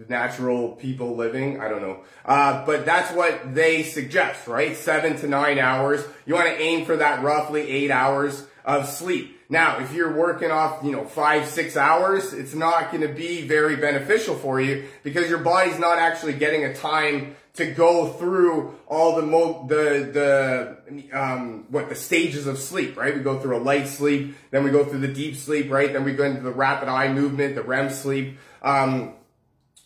natural 0.09 0.73
people 0.73 1.15
living. 1.15 1.61
I 1.61 1.69
don't 1.69 1.81
know. 1.81 2.01
Uh, 2.25 2.67
but 2.67 2.85
that's 2.85 3.15
what 3.15 3.55
they 3.55 3.85
suggest, 3.85 4.49
right? 4.49 4.77
Seven 4.77 5.17
to 5.19 5.29
nine 5.29 5.61
hours. 5.61 6.05
You 6.27 6.35
want 6.35 6.49
to 6.49 6.61
aim 6.61 6.87
for 6.87 6.97
that 6.97 7.23
roughly 7.23 7.63
eight 7.63 7.93
hours 7.93 8.45
of 8.65 8.89
sleep. 8.89 9.39
Now, 9.49 9.79
if 9.79 9.93
you're 9.93 10.13
working 10.13 10.51
off, 10.51 10.85
you 10.85 10.91
know, 10.91 11.05
five, 11.05 11.47
six 11.47 11.77
hours, 11.77 12.33
it's 12.33 12.55
not 12.55 12.91
going 12.91 13.07
to 13.07 13.15
be 13.15 13.47
very 13.47 13.77
beneficial 13.77 14.35
for 14.35 14.61
you 14.61 14.89
because 15.05 15.29
your 15.29 15.39
body's 15.39 15.79
not 15.79 15.99
actually 15.99 16.33
getting 16.33 16.65
a 16.65 16.75
time 16.75 17.37
to 17.55 17.67
go 17.73 18.07
through 18.13 18.79
all 18.87 19.17
the 19.17 19.23
mo- 19.23 19.67
the 19.69 20.77
the 20.89 21.19
um, 21.19 21.67
what 21.71 21.89
the 21.89 21.95
stages 21.95 22.47
of 22.47 22.59
sleep, 22.59 22.97
right? 22.97 23.15
We 23.15 23.23
go 23.23 23.39
through 23.41 23.57
a 23.57 23.63
light 23.63 23.89
sleep, 23.89 24.37
then 24.51 24.65
we 24.65 24.71
go 24.71 24.85
through 24.85 25.01
the 25.01 25.13
deep 25.13 25.37
sleep, 25.37 25.71
right? 25.71 25.93
Then 25.93 26.05
we 26.05 26.13
go 26.13 26.25
into 26.25 26.43
the 26.43 26.53
rapid 26.53 26.89
eye 26.89 27.13
movement, 27.13 27.55
the 27.57 27.63
REM 27.63 27.91
sleep. 27.91 28.39
Um, 28.63 29.15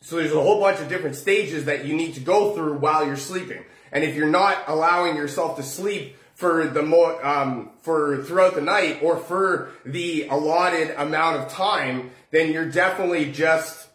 So 0.02 0.16
there's 0.16 0.32
a 0.32 0.40
whole 0.40 0.60
bunch 0.60 0.80
of 0.80 0.88
different 0.88 1.16
stages 1.16 1.64
that 1.64 1.86
you 1.86 1.96
need 1.96 2.14
to 2.14 2.20
go 2.20 2.54
through 2.54 2.74
while 2.78 3.06
you're 3.06 3.16
sleeping. 3.16 3.64
And 3.90 4.04
if 4.04 4.14
you're 4.16 4.28
not 4.28 4.64
allowing 4.66 5.16
yourself 5.16 5.56
to 5.56 5.62
sleep 5.62 6.16
for 6.34 6.66
the 6.66 6.82
mo- 6.82 7.18
um, 7.22 7.70
for 7.80 8.22
throughout 8.24 8.54
the 8.54 8.60
night 8.60 8.98
or 9.02 9.16
for 9.16 9.70
the 9.86 10.28
allotted 10.28 10.90
amount 10.98 11.36
of 11.40 11.48
time, 11.48 12.10
then 12.32 12.52
you're 12.52 12.68
definitely 12.68 13.32
just 13.32 13.88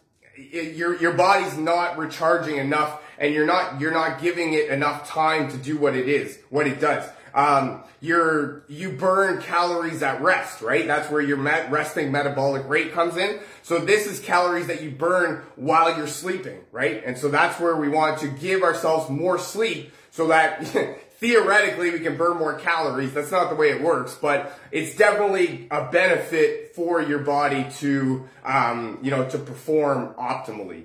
your 0.50 0.96
your 0.96 1.12
body's 1.12 1.56
not 1.56 1.98
recharging 1.98 2.56
enough, 2.56 3.00
and 3.20 3.34
you're 3.34 3.46
not 3.46 3.80
you're 3.80 3.92
not 3.92 4.20
giving 4.20 4.54
it 4.54 4.70
enough 4.70 5.06
time 5.06 5.50
to 5.50 5.56
do 5.58 5.78
what 5.78 5.94
it 5.94 6.08
is, 6.08 6.38
what 6.48 6.66
it 6.66 6.80
does. 6.80 7.08
Um, 7.32 7.84
you're 8.00 8.64
you 8.68 8.90
burn 8.90 9.40
calories 9.42 10.02
at 10.02 10.20
rest, 10.22 10.62
right? 10.62 10.86
That's 10.86 11.10
where 11.10 11.20
your 11.20 11.36
met- 11.36 11.70
resting 11.70 12.10
metabolic 12.10 12.66
rate 12.66 12.92
comes 12.92 13.16
in. 13.16 13.38
So 13.62 13.78
this 13.78 14.06
is 14.06 14.18
calories 14.18 14.66
that 14.66 14.82
you 14.82 14.90
burn 14.90 15.42
while 15.54 15.96
you're 15.96 16.08
sleeping, 16.08 16.60
right? 16.72 17.02
And 17.04 17.16
so 17.16 17.28
that's 17.28 17.60
where 17.60 17.76
we 17.76 17.88
want 17.88 18.18
to 18.20 18.28
give 18.28 18.62
ourselves 18.62 19.08
more 19.10 19.38
sleep 19.38 19.92
so 20.10 20.28
that 20.28 20.66
theoretically 21.18 21.90
we 21.90 22.00
can 22.00 22.16
burn 22.16 22.38
more 22.38 22.54
calories. 22.54 23.12
That's 23.12 23.30
not 23.30 23.50
the 23.50 23.54
way 23.54 23.68
it 23.68 23.82
works, 23.82 24.16
but 24.20 24.58
it's 24.72 24.96
definitely 24.96 25.68
a 25.70 25.90
benefit 25.90 26.74
for 26.74 27.02
your 27.02 27.20
body 27.20 27.66
to, 27.78 28.28
um, 28.44 28.98
you 29.02 29.10
know, 29.10 29.28
to 29.28 29.38
perform 29.38 30.14
optimally. 30.14 30.84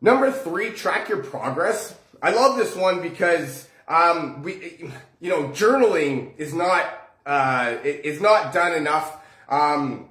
Number 0.00 0.30
three, 0.30 0.70
track 0.70 1.08
your 1.08 1.22
progress. 1.22 1.94
I 2.22 2.30
love 2.30 2.56
this 2.56 2.74
one 2.76 3.02
because 3.02 3.68
um, 3.88 4.42
we, 4.42 4.90
you 5.20 5.30
know, 5.30 5.48
journaling 5.48 6.36
is 6.38 6.54
not 6.54 6.84
uh, 7.26 7.76
is 7.84 8.20
not 8.20 8.52
done 8.52 8.74
enough. 8.74 9.16
Um, 9.48 10.10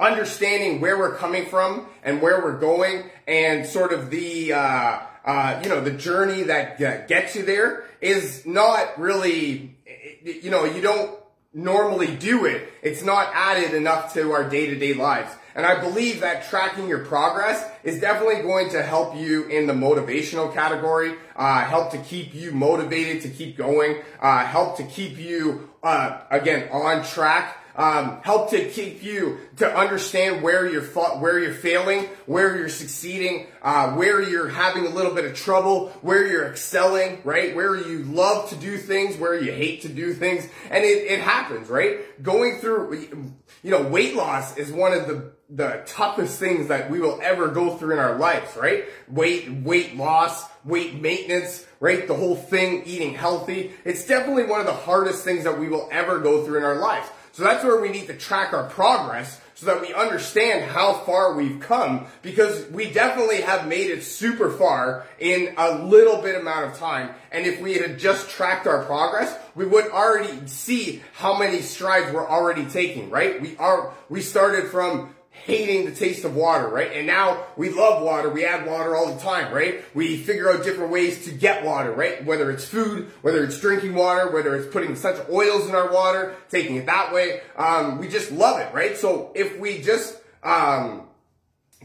understanding 0.00 0.80
where 0.80 0.96
we're 0.96 1.16
coming 1.16 1.46
from 1.46 1.86
and 2.04 2.22
where 2.22 2.42
we're 2.42 2.58
going, 2.58 3.10
and 3.26 3.66
sort 3.66 3.92
of 3.92 4.10
the 4.10 4.52
uh, 4.52 5.00
uh, 5.28 5.60
you 5.62 5.68
know, 5.68 5.82
the 5.82 5.90
journey 5.90 6.44
that 6.44 6.78
gets 6.78 7.36
you 7.36 7.44
there 7.44 7.84
is 8.00 8.46
not 8.46 8.98
really, 8.98 9.76
you 10.22 10.50
know, 10.50 10.64
you 10.64 10.80
don't 10.80 11.18
normally 11.52 12.16
do 12.16 12.46
it. 12.46 12.72
It's 12.82 13.02
not 13.02 13.30
added 13.34 13.74
enough 13.74 14.14
to 14.14 14.32
our 14.32 14.48
day 14.48 14.68
to 14.68 14.78
day 14.78 14.94
lives. 14.94 15.30
And 15.58 15.66
I 15.66 15.80
believe 15.80 16.20
that 16.20 16.48
tracking 16.48 16.86
your 16.86 17.04
progress 17.04 17.68
is 17.82 18.00
definitely 18.00 18.42
going 18.42 18.70
to 18.70 18.82
help 18.84 19.16
you 19.16 19.46
in 19.46 19.66
the 19.66 19.72
motivational 19.72 20.54
category, 20.54 21.16
uh, 21.34 21.64
help 21.64 21.90
to 21.90 21.98
keep 21.98 22.32
you 22.32 22.52
motivated 22.52 23.22
to 23.22 23.28
keep 23.28 23.56
going, 23.56 23.96
uh, 24.22 24.46
help 24.46 24.76
to 24.76 24.84
keep 24.84 25.18
you, 25.18 25.68
uh, 25.82 26.20
again, 26.30 26.68
on 26.70 27.02
track 27.02 27.56
um, 27.78 28.20
help 28.22 28.50
to 28.50 28.68
keep 28.68 29.04
you 29.04 29.38
to 29.58 29.74
understand 29.74 30.42
where 30.42 30.68
you're 30.68 30.82
fa- 30.82 31.16
where 31.20 31.38
you're 31.38 31.54
failing, 31.54 32.06
where 32.26 32.56
you're 32.58 32.68
succeeding, 32.68 33.46
uh, 33.62 33.92
where 33.92 34.20
you're 34.20 34.48
having 34.48 34.84
a 34.84 34.90
little 34.90 35.14
bit 35.14 35.24
of 35.24 35.36
trouble, 35.36 35.90
where 36.02 36.26
you're 36.26 36.48
excelling, 36.48 37.20
right? 37.22 37.54
Where 37.54 37.76
you 37.76 38.02
love 38.02 38.50
to 38.50 38.56
do 38.56 38.76
things, 38.76 39.16
where 39.16 39.40
you 39.40 39.52
hate 39.52 39.82
to 39.82 39.88
do 39.88 40.12
things, 40.12 40.48
and 40.70 40.84
it, 40.84 41.06
it 41.06 41.20
happens, 41.20 41.68
right? 41.68 42.20
Going 42.20 42.58
through, 42.58 43.32
you 43.62 43.70
know, 43.70 43.82
weight 43.82 44.16
loss 44.16 44.56
is 44.58 44.72
one 44.72 44.92
of 44.92 45.06
the 45.06 45.38
the 45.50 45.82
toughest 45.86 46.38
things 46.38 46.68
that 46.68 46.90
we 46.90 47.00
will 47.00 47.20
ever 47.22 47.48
go 47.48 47.76
through 47.76 47.94
in 47.94 47.98
our 47.98 48.18
lives, 48.18 48.54
right? 48.56 48.84
Weight, 49.08 49.50
weight 49.50 49.96
loss, 49.96 50.44
weight 50.64 51.00
maintenance, 51.00 51.64
right? 51.80 52.06
The 52.06 52.14
whole 52.14 52.36
thing, 52.36 52.82
eating 52.84 53.14
healthy. 53.14 53.72
It's 53.84 54.06
definitely 54.06 54.44
one 54.44 54.60
of 54.60 54.66
the 54.66 54.74
hardest 54.74 55.24
things 55.24 55.44
that 55.44 55.58
we 55.58 55.68
will 55.68 55.88
ever 55.90 56.18
go 56.18 56.44
through 56.44 56.58
in 56.58 56.64
our 56.64 56.76
lives. 56.76 57.08
So 57.38 57.44
that's 57.44 57.62
where 57.62 57.80
we 57.80 57.90
need 57.90 58.08
to 58.08 58.14
track 58.14 58.52
our 58.52 58.64
progress 58.64 59.40
so 59.54 59.66
that 59.66 59.80
we 59.80 59.94
understand 59.94 60.68
how 60.68 60.94
far 60.94 61.34
we've 61.34 61.60
come 61.60 62.08
because 62.20 62.68
we 62.72 62.90
definitely 62.90 63.42
have 63.42 63.68
made 63.68 63.92
it 63.92 64.02
super 64.02 64.50
far 64.50 65.06
in 65.20 65.54
a 65.56 65.78
little 65.84 66.20
bit 66.20 66.34
amount 66.34 66.72
of 66.72 66.76
time. 66.76 67.10
And 67.30 67.46
if 67.46 67.60
we 67.60 67.74
had 67.74 67.96
just 67.96 68.28
tracked 68.28 68.66
our 68.66 68.84
progress, 68.86 69.38
we 69.54 69.66
would 69.66 69.86
already 69.86 70.48
see 70.48 71.00
how 71.12 71.38
many 71.38 71.60
strides 71.60 72.12
we're 72.12 72.28
already 72.28 72.64
taking, 72.66 73.08
right? 73.08 73.40
We 73.40 73.56
are, 73.58 73.94
we 74.08 74.20
started 74.20 74.72
from 74.72 75.14
hating 75.44 75.86
the 75.86 75.94
taste 75.94 76.24
of 76.24 76.34
water, 76.34 76.68
right? 76.68 76.92
And 76.92 77.06
now 77.06 77.44
we 77.56 77.70
love 77.70 78.02
water. 78.02 78.28
We 78.28 78.44
add 78.44 78.66
water 78.66 78.96
all 78.96 79.14
the 79.14 79.20
time, 79.20 79.52
right? 79.52 79.82
We 79.94 80.16
figure 80.16 80.50
out 80.50 80.64
different 80.64 80.92
ways 80.92 81.24
to 81.24 81.30
get 81.30 81.64
water, 81.64 81.92
right? 81.92 82.24
Whether 82.24 82.50
it's 82.50 82.64
food, 82.64 83.10
whether 83.22 83.44
it's 83.44 83.60
drinking 83.60 83.94
water, 83.94 84.30
whether 84.30 84.56
it's 84.56 84.72
putting 84.72 84.92
essential 84.92 85.26
oils 85.30 85.68
in 85.68 85.74
our 85.74 85.92
water, 85.92 86.34
taking 86.50 86.76
it 86.76 86.86
that 86.86 87.12
way. 87.12 87.40
Um, 87.56 87.98
we 87.98 88.08
just 88.08 88.32
love 88.32 88.60
it, 88.60 88.72
right? 88.74 88.96
So 88.96 89.32
if 89.34 89.58
we 89.58 89.82
just 89.82 90.20
um, 90.42 91.08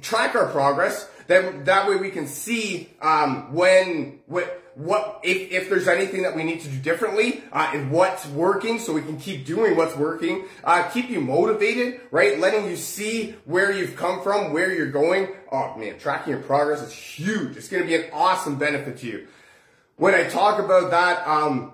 track 0.02 0.36
our 0.36 0.48
progress, 0.48 1.10
then 1.28 1.66
that 1.66 1.88
way 1.88 1.96
we 1.96 2.12
can 2.12 2.28
see 2.28 2.90
um, 3.02 3.54
when 3.54 4.20
what 4.28 4.63
what 4.76 5.20
if, 5.24 5.52
if 5.52 5.70
there's 5.70 5.88
anything 5.88 6.24
that 6.24 6.36
we 6.36 6.44
need 6.44 6.62
to 6.62 6.68
do 6.68 6.78
differently 6.80 7.44
uh, 7.52 7.72
and 7.74 7.92
what's 7.92 8.26
working 8.28 8.80
so 8.80 8.94
we 8.94 9.02
can 9.02 9.18
keep 9.18 9.46
doing 9.46 9.76
what's 9.76 9.96
working 9.96 10.46
uh, 10.64 10.84
keep 10.90 11.10
you 11.10 11.22
motivated 11.22 12.02
right? 12.12 12.40
Letting 12.40 12.66
you 12.66 12.76
see 12.76 13.36
where 13.46 13.72
you've 13.72 13.96
come 13.96 14.22
from 14.22 14.54
where 14.54 14.74
you're 14.74 14.92
going. 14.92 15.30
Oh 15.52 15.76
man 15.78 16.00
tracking 16.00 16.34
your 16.34 16.42
progress 16.42 16.82
is 16.82 16.92
huge. 16.92 17.58
It's 17.58 17.70
going 17.70 17.84
to 17.84 17.88
be 17.88 17.96
an 17.96 18.10
awesome 18.12 18.58
benefit 18.58 18.98
to 19.00 19.08
you. 19.08 19.28
When 19.96 20.16
i 20.16 20.28
talk 20.28 20.60
about 20.60 20.92
that 20.92 21.28
um, 21.28 21.74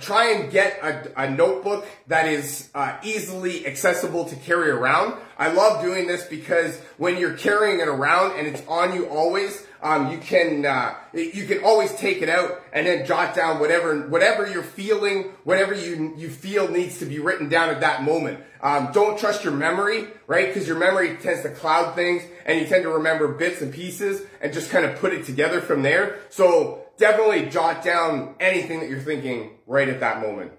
try 0.00 0.32
and 0.32 0.50
get 0.52 0.78
a, 0.82 1.24
a 1.24 1.30
notebook 1.30 1.86
that 2.06 2.26
is 2.26 2.70
uh, 2.74 2.96
easily 3.02 3.66
accessible 3.66 4.24
to 4.26 4.36
carry 4.36 4.70
around. 4.70 5.14
I 5.36 5.50
love 5.50 5.82
doing 5.82 6.06
this 6.06 6.24
because 6.24 6.78
when 6.96 7.18
you're 7.18 7.34
carrying 7.34 7.80
it 7.80 7.88
around 7.88 8.38
and 8.38 8.46
it's 8.46 8.64
on 8.68 8.94
you 8.94 9.06
always, 9.08 9.66
um, 9.82 10.10
you 10.10 10.18
can 10.18 10.66
uh, 10.66 10.94
you 11.12 11.46
can 11.46 11.62
always 11.62 11.94
take 11.94 12.20
it 12.20 12.28
out 12.28 12.60
and 12.72 12.86
then 12.86 13.06
jot 13.06 13.34
down 13.34 13.60
whatever 13.60 14.08
whatever 14.08 14.46
you're 14.46 14.62
feeling, 14.62 15.32
whatever 15.44 15.74
you 15.74 16.14
you 16.16 16.28
feel 16.28 16.68
needs 16.68 16.98
to 16.98 17.04
be 17.04 17.18
written 17.18 17.48
down 17.48 17.68
at 17.70 17.80
that 17.80 18.02
moment. 18.02 18.40
Um, 18.60 18.90
don't 18.92 19.18
trust 19.18 19.44
your 19.44 19.52
memory, 19.52 20.08
right? 20.26 20.48
Because 20.48 20.66
your 20.66 20.78
memory 20.78 21.16
tends 21.16 21.42
to 21.42 21.50
cloud 21.50 21.94
things, 21.94 22.24
and 22.44 22.58
you 22.60 22.66
tend 22.66 22.82
to 22.82 22.90
remember 22.90 23.28
bits 23.28 23.62
and 23.62 23.72
pieces 23.72 24.22
and 24.40 24.52
just 24.52 24.70
kind 24.70 24.84
of 24.84 24.98
put 24.98 25.12
it 25.12 25.24
together 25.24 25.60
from 25.60 25.82
there. 25.82 26.18
So 26.28 26.86
definitely 26.96 27.48
jot 27.48 27.84
down 27.84 28.34
anything 28.40 28.80
that 28.80 28.88
you're 28.88 28.98
thinking 28.98 29.58
right 29.66 29.88
at 29.88 30.00
that 30.00 30.20
moment. 30.20 30.52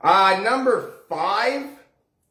Uh, 0.00 0.40
number 0.42 0.94
five, 1.08 1.66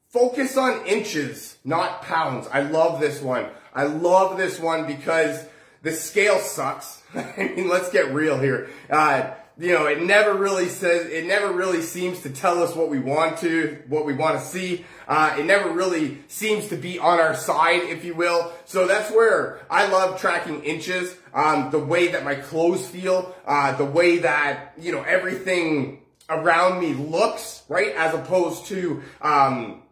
focus 0.10 0.58
on 0.58 0.86
inches, 0.86 1.58
not 1.64 2.02
pounds. 2.02 2.48
I 2.52 2.62
love 2.62 3.00
this 3.00 3.22
one. 3.22 3.46
I 3.80 3.84
love 3.84 4.38
this 4.38 4.60
one 4.60 4.86
because 4.88 5.42
the 5.84 5.94
scale 5.94 6.40
sucks. 6.40 7.02
I 7.16 7.54
mean, 7.56 7.70
let's 7.70 7.90
get 7.90 8.14
real 8.14 8.38
here. 8.38 8.70
Uh, 8.90 9.32
you 9.58 9.72
know, 9.72 9.86
it 9.86 10.02
never 10.02 10.34
really 10.34 10.68
says, 10.68 11.10
it 11.10 11.26
never 11.26 11.54
really 11.54 11.82
seems 11.82 12.22
to 12.24 12.30
tell 12.30 12.62
us 12.62 12.76
what 12.76 12.90
we 12.90 13.00
want 13.00 13.38
to, 13.38 13.82
what 13.88 14.06
we 14.06 14.14
want 14.14 14.38
to 14.38 14.46
see. 14.46 14.86
Uh, 15.08 15.38
it 15.40 15.46
never 15.46 15.72
really 15.72 16.18
seems 16.28 16.68
to 16.68 16.76
be 16.76 17.00
on 17.00 17.22
our 17.22 17.36
side, 17.36 17.84
if 17.84 18.04
you 18.04 18.16
will. 18.16 18.52
So 18.66 18.86
that's 18.86 19.12
where 19.12 19.62
I 19.70 19.88
love 19.88 20.20
tracking 20.20 20.62
inches, 20.64 21.16
um, 21.34 21.72
the 21.72 21.80
way 21.80 22.10
that 22.10 22.26
my 22.26 22.36
clothes 22.36 22.86
feel, 22.86 23.34
uh, 23.46 23.78
the 23.78 23.86
way 23.86 24.18
that, 24.18 24.74
you 24.78 24.92
know, 24.92 25.04
everything 25.04 26.02
around 26.30 26.82
me 26.82 26.94
looks, 26.96 27.64
right? 27.70 27.94
As 27.96 28.14
opposed 28.14 28.66
to, 28.66 29.04
um, 29.22 29.84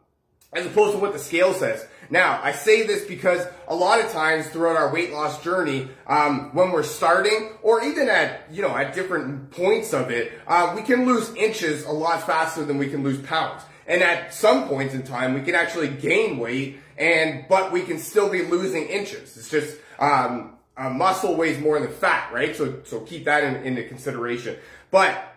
as 0.51 0.65
opposed 0.65 0.91
to 0.91 1.00
what 1.00 1.13
the 1.13 1.20
scale 1.20 1.53
says. 1.53 1.86
Now, 2.10 2.40
I 2.42 2.52
say 2.52 2.86
this 2.86 3.06
because 3.06 3.46
a 3.68 3.76
lot 3.76 4.00
of 4.00 4.12
times 4.12 4.48
throughout 4.48 4.78
our 4.78 4.94
weight 4.94 5.12
loss 5.12 5.44
journey, 5.44 5.90
um, 6.06 6.54
when 6.54 6.72
we're 6.72 6.84
starting, 6.84 7.52
or 7.62 7.84
even 7.84 8.10
at 8.10 8.52
you 8.52 8.62
know 8.62 8.76
at 8.76 8.94
different 8.94 9.52
points 9.52 9.94
of 9.94 10.10
it, 10.12 10.32
uh, 10.48 10.74
we 10.76 10.84
can 10.84 11.06
lose 11.06 11.34
inches 11.36 11.86
a 11.86 11.92
lot 11.92 12.26
faster 12.26 12.64
than 12.64 12.78
we 12.78 12.90
can 12.90 13.04
lose 13.04 13.20
pounds. 13.20 13.64
And 13.88 14.02
at 14.02 14.34
some 14.34 14.68
points 14.68 14.94
in 14.94 15.04
time, 15.04 15.34
we 15.34 15.42
can 15.42 15.56
actually 15.56 15.90
gain 15.90 16.40
weight, 16.40 16.80
and 16.98 17.46
but 17.50 17.72
we 17.72 17.82
can 17.82 18.00
still 18.00 18.30
be 18.30 18.44
losing 18.44 18.88
inches. 18.88 19.36
It's 19.38 19.50
just 19.50 19.78
um, 20.00 20.58
muscle 20.78 21.36
weighs 21.36 21.60
more 21.60 21.80
than 21.80 21.92
fat, 21.92 22.32
right? 22.32 22.56
So 22.56 22.82
so 22.84 23.02
keep 23.02 23.26
that 23.26 23.44
in, 23.44 23.56
into 23.64 23.84
consideration. 23.84 24.58
But 24.92 25.36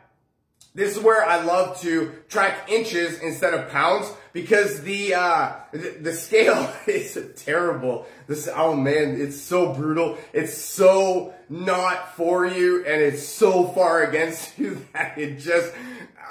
this 0.75 0.97
is 0.97 1.03
where 1.03 1.25
I 1.25 1.43
love 1.43 1.81
to 1.81 2.13
track 2.29 2.71
inches 2.71 3.19
instead 3.21 3.55
of 3.55 3.71
pounds 3.71 4.07
because 4.33 4.83
the 4.83 5.15
uh, 5.15 5.53
the, 5.73 5.97
the 6.01 6.13
scale 6.13 6.73
is 6.87 7.19
terrible. 7.37 8.07
This 8.27 8.49
oh 8.55 8.75
man, 8.75 9.21
it's 9.21 9.41
so 9.41 9.73
brutal. 9.73 10.19
It's 10.33 10.57
so 10.57 11.35
not 11.49 12.17
for 12.17 12.47
you, 12.47 12.85
and 12.85 13.03
it's 13.03 13.27
so 13.27 13.69
far 13.69 14.03
against 14.03 14.59
you 14.59 14.87
that 14.93 15.19
it 15.19 15.39
just 15.39 15.73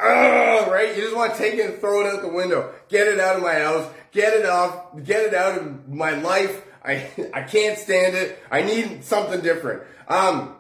uh, 0.01 0.68
right. 0.72 0.96
You 0.96 1.03
just 1.03 1.15
want 1.15 1.34
to 1.34 1.38
take 1.38 1.56
it 1.56 1.70
and 1.70 1.79
throw 1.79 2.01
it 2.01 2.13
out 2.13 2.22
the 2.22 2.29
window. 2.29 2.74
Get 2.88 3.08
it 3.08 3.20
out 3.20 3.36
of 3.36 3.41
my 3.41 3.56
house. 3.56 3.89
Get 4.12 4.34
it 4.34 4.46
off. 4.46 5.03
Get 5.03 5.25
it 5.25 5.34
out 5.34 5.60
of 5.60 5.89
my 5.89 6.12
life. 6.12 6.62
I 6.84 7.10
I 7.34 7.44
can't 7.44 7.77
stand 7.77 8.15
it. 8.15 8.41
I 8.51 8.62
need 8.62 9.03
something 9.03 9.41
different. 9.41 9.84
Um, 10.08 10.56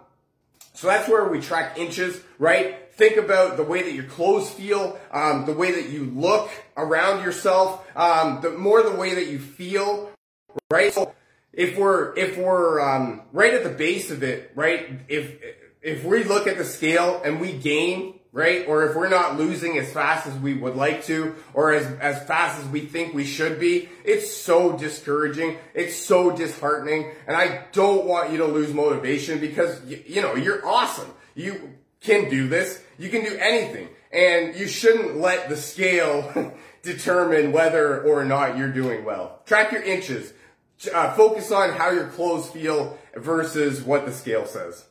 so 0.79 0.87
that's 0.87 1.09
where 1.09 1.27
we 1.27 1.41
track 1.41 1.77
inches, 1.77 2.21
right? 2.37 2.91
Think 2.93 3.17
about 3.17 3.57
the 3.57 3.63
way 3.63 3.83
that 3.83 3.93
your 3.93 4.05
clothes 4.05 4.49
feel, 4.49 4.99
um, 5.11 5.45
the 5.45 5.53
way 5.53 5.71
that 5.71 5.89
you 5.89 6.05
look 6.05 6.49
around 6.77 7.23
yourself, 7.23 7.85
um, 7.95 8.39
the 8.41 8.51
more 8.51 8.81
the 8.81 8.95
way 8.95 9.15
that 9.15 9.27
you 9.27 9.39
feel 9.39 10.09
right? 10.71 10.93
So 10.93 11.13
if 11.53 11.77
we're 11.77 12.15
if 12.17 12.37
we're 12.37 12.79
um, 12.79 13.21
right 13.31 13.53
at 13.53 13.63
the 13.63 13.69
base 13.69 14.11
of 14.11 14.23
it, 14.23 14.51
right? 14.55 15.01
If 15.07 15.35
if 15.81 16.03
we 16.03 16.23
look 16.23 16.47
at 16.47 16.57
the 16.57 16.65
scale 16.65 17.21
and 17.23 17.39
we 17.39 17.53
gain, 17.53 18.18
right, 18.39 18.65
or 18.67 18.85
if 18.85 18.95
we're 18.95 19.09
not 19.09 19.37
losing 19.37 19.77
as 19.77 19.91
fast 19.91 20.25
as 20.25 20.33
we 20.35 20.53
would 20.53 20.75
like 20.75 21.05
to, 21.05 21.35
or 21.53 21.73
as 21.73 21.85
as 21.99 22.25
fast 22.25 22.59
as 22.59 22.67
we 22.69 22.81
think 22.81 23.13
we 23.13 23.25
should 23.25 23.59
be, 23.59 23.89
it's 24.03 24.31
so 24.35 24.77
discouraging. 24.77 25.57
It's 25.73 25.95
so 25.95 26.31
disheartening, 26.35 27.11
and 27.27 27.35
I 27.37 27.65
don't 27.71 28.05
want 28.05 28.31
you 28.31 28.37
to 28.37 28.45
lose 28.45 28.73
motivation 28.73 29.39
because 29.39 29.85
you, 29.85 30.03
you 30.07 30.21
know 30.21 30.35
you're 30.35 30.65
awesome. 30.65 31.11
You 31.35 31.75
can 32.01 32.29
do 32.29 32.47
this. 32.47 32.81
You 32.97 33.09
can 33.09 33.23
do 33.23 33.37
anything, 33.37 33.89
and 34.11 34.55
you 34.55 34.67
shouldn't 34.67 35.17
let 35.17 35.49
the 35.49 35.57
scale. 35.57 36.55
determine 36.81 37.51
whether 37.51 38.01
or 38.03 38.23
not 38.23 38.57
you're 38.57 38.71
doing 38.71 39.03
well. 39.03 39.41
Track 39.45 39.73
your 39.73 39.83
inches 39.83 40.31
uh, 40.93 41.13
focus 41.13 41.51
on 41.51 41.71
how 41.71 41.91
your 41.91 42.07
clothes 42.07 42.49
feel 42.49 42.97
versus 43.15 43.81
what 43.81 44.05
the 44.05 44.13
scale 44.13 44.45
says. 44.45 44.85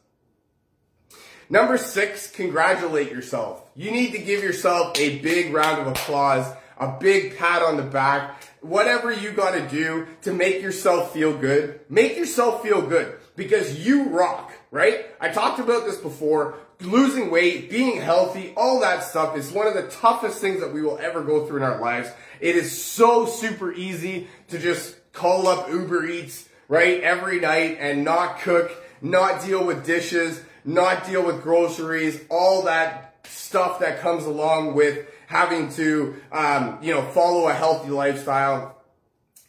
Number 1.50 1.78
six, 1.78 2.31
congratulate 2.31 3.11
yourself. 3.11 3.62
You 3.75 3.90
need 3.90 4.12
to 4.12 4.19
give 4.19 4.43
yourself 4.43 4.99
a 4.99 5.19
big 5.21 5.52
round 5.52 5.81
of 5.81 5.87
applause, 5.87 6.47
a 6.76 6.99
big 7.00 7.38
pat 7.38 7.62
on 7.62 7.78
the 7.78 7.83
back, 7.83 8.45
whatever 8.61 9.12
you 9.12 9.31
gotta 9.31 9.67
do 9.67 10.07
to 10.23 10.33
make 10.33 10.61
yourself 10.61 11.12
feel 11.14 11.37
good. 11.37 11.81
Make 11.88 12.17
yourself 12.17 12.62
feel 12.62 12.83
good 12.83 13.17
because 13.35 13.87
you 13.87 14.11
rock, 14.11 14.52
right? 14.71 15.07
I 15.21 15.31
talked 15.31 15.59
about 15.59 15.87
this 15.87 15.97
before. 15.97 16.59
Losing 16.81 17.31
weight, 17.31 17.71
being 17.71 18.00
healthy, 18.00 18.52
all 18.57 18.81
that 18.81 19.02
stuff 19.02 19.37
is 19.37 19.50
one 19.50 19.67
of 19.67 19.75
the 19.75 19.88
toughest 19.88 20.40
things 20.40 20.61
that 20.61 20.73
we 20.73 20.83
will 20.83 20.99
ever 20.99 21.25
go 21.25 21.47
through 21.47 21.57
in 21.57 21.62
our 21.64 21.81
lives. 21.81 22.09
It 22.40 22.55
is 22.55 22.81
so 22.85 23.26
super 23.26 23.73
easy 23.73 24.28
to 24.49 24.59
just 24.59 24.97
call 25.12 25.49
up 25.49 25.69
Uber 25.71 26.07
Eats, 26.07 26.49
right, 26.69 27.00
every 27.00 27.40
night 27.40 27.78
and 27.81 28.05
not 28.05 28.40
cook, 28.40 28.71
not 29.00 29.45
deal 29.45 29.64
with 29.64 29.87
dishes, 29.87 30.40
not 30.68 31.06
deal 31.06 31.25
with 31.25 31.42
groceries, 31.42 32.20
all 32.28 32.62
that 32.62 33.26
stuff 33.26 33.80
that 33.80 34.00
comes 34.00 34.26
along 34.26 34.75
with 34.75 35.06
having 35.26 35.70
to, 35.72 36.16
um, 36.30 36.78
you 36.82 36.92
know, 36.92 37.02
follow 37.02 37.48
a 37.48 37.54
healthy 37.54 37.88
lifestyle. 37.88 38.76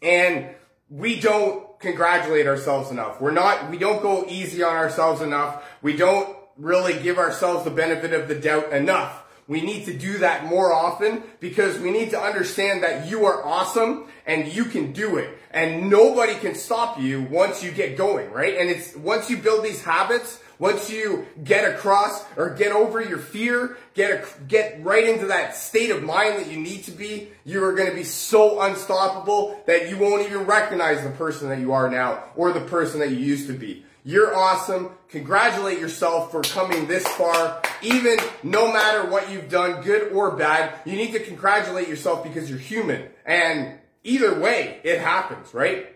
And 0.01 0.49
we 0.89 1.19
don't 1.19 1.77
congratulate 1.79 2.47
ourselves 2.47 2.89
enough. 2.89 3.19
We're 3.19 3.31
not, 3.31 3.69
we 3.69 3.77
don't 3.77 4.01
go 4.01 4.25
easy 4.29 4.63
on 4.63 4.75
ourselves 4.75 5.21
enough. 5.21 5.63
We 5.81 5.97
don't 5.97 6.38
really 6.57 6.97
give 7.01 7.17
ourselves 7.17 7.65
the 7.65 7.71
benefit 7.71 8.13
of 8.13 8.29
the 8.29 8.35
doubt 8.35 8.71
enough. 8.71 9.23
We 9.47 9.61
need 9.61 9.85
to 9.85 9.93
do 9.93 10.19
that 10.19 10.45
more 10.45 10.71
often 10.71 11.23
because 11.39 11.79
we 11.79 11.91
need 11.91 12.11
to 12.11 12.21
understand 12.21 12.83
that 12.83 13.09
you 13.09 13.25
are 13.25 13.43
awesome 13.43 14.05
and 14.25 14.47
you 14.47 14.65
can 14.65 14.93
do 14.93 15.17
it. 15.17 15.38
And 15.51 15.89
nobody 15.89 16.35
can 16.35 16.55
stop 16.55 16.99
you 16.99 17.23
once 17.23 17.63
you 17.63 17.71
get 17.71 17.97
going, 17.97 18.31
right? 18.31 18.55
And 18.57 18.69
it's 18.69 18.95
once 18.95 19.29
you 19.29 19.38
build 19.38 19.65
these 19.65 19.83
habits, 19.83 20.39
once 20.59 20.89
you 20.89 21.25
get 21.41 21.73
across 21.73 22.23
or 22.35 22.49
get 22.53 22.73
over 22.73 23.01
your 23.01 23.17
fear, 23.17 23.77
get 23.93 24.11
a, 24.11 24.43
get 24.43 24.83
right 24.83 25.05
into 25.05 25.27
that 25.27 25.55
state 25.55 25.89
of 25.89 26.03
mind 26.03 26.37
that 26.37 26.51
you 26.51 26.59
need 26.59 26.83
to 26.83 26.91
be, 26.91 27.29
you 27.45 27.63
are 27.63 27.73
going 27.73 27.89
to 27.89 27.95
be 27.95 28.03
so 28.03 28.61
unstoppable 28.61 29.63
that 29.65 29.89
you 29.89 29.97
won't 29.97 30.25
even 30.27 30.45
recognize 30.45 31.01
the 31.01 31.09
person 31.11 31.47
that 31.49 31.59
you 31.59 31.71
are 31.71 31.89
now 31.89 32.23
or 32.35 32.51
the 32.51 32.59
person 32.59 32.99
that 32.99 33.09
you 33.09 33.17
used 33.17 33.47
to 33.47 33.53
be. 33.53 33.85
You're 34.03 34.35
awesome. 34.35 34.91
Congratulate 35.09 35.79
yourself 35.79 36.31
for 36.31 36.41
coming 36.41 36.87
this 36.87 37.07
far. 37.07 37.61
Even 37.81 38.17
no 38.43 38.71
matter 38.71 39.09
what 39.09 39.31
you've 39.31 39.49
done, 39.49 39.81
good 39.81 40.11
or 40.13 40.35
bad, 40.35 40.73
you 40.85 40.95
need 40.95 41.11
to 41.13 41.19
congratulate 41.19 41.87
yourself 41.87 42.23
because 42.23 42.49
you're 42.49 42.59
human. 42.59 43.09
And 43.25 43.77
either 44.03 44.39
way, 44.39 44.79
it 44.83 44.99
happens, 44.99 45.53
right? 45.53 45.95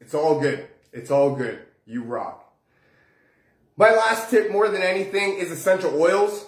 It's 0.00 0.14
all 0.14 0.40
good. 0.40 0.68
It's 0.92 1.10
all 1.10 1.34
good. 1.34 1.60
You 1.86 2.02
rock. 2.02 2.45
My 3.78 3.90
last 3.90 4.30
tip 4.30 4.50
more 4.50 4.68
than 4.68 4.80
anything 4.80 5.34
is 5.34 5.50
essential 5.50 6.00
oils. 6.00 6.46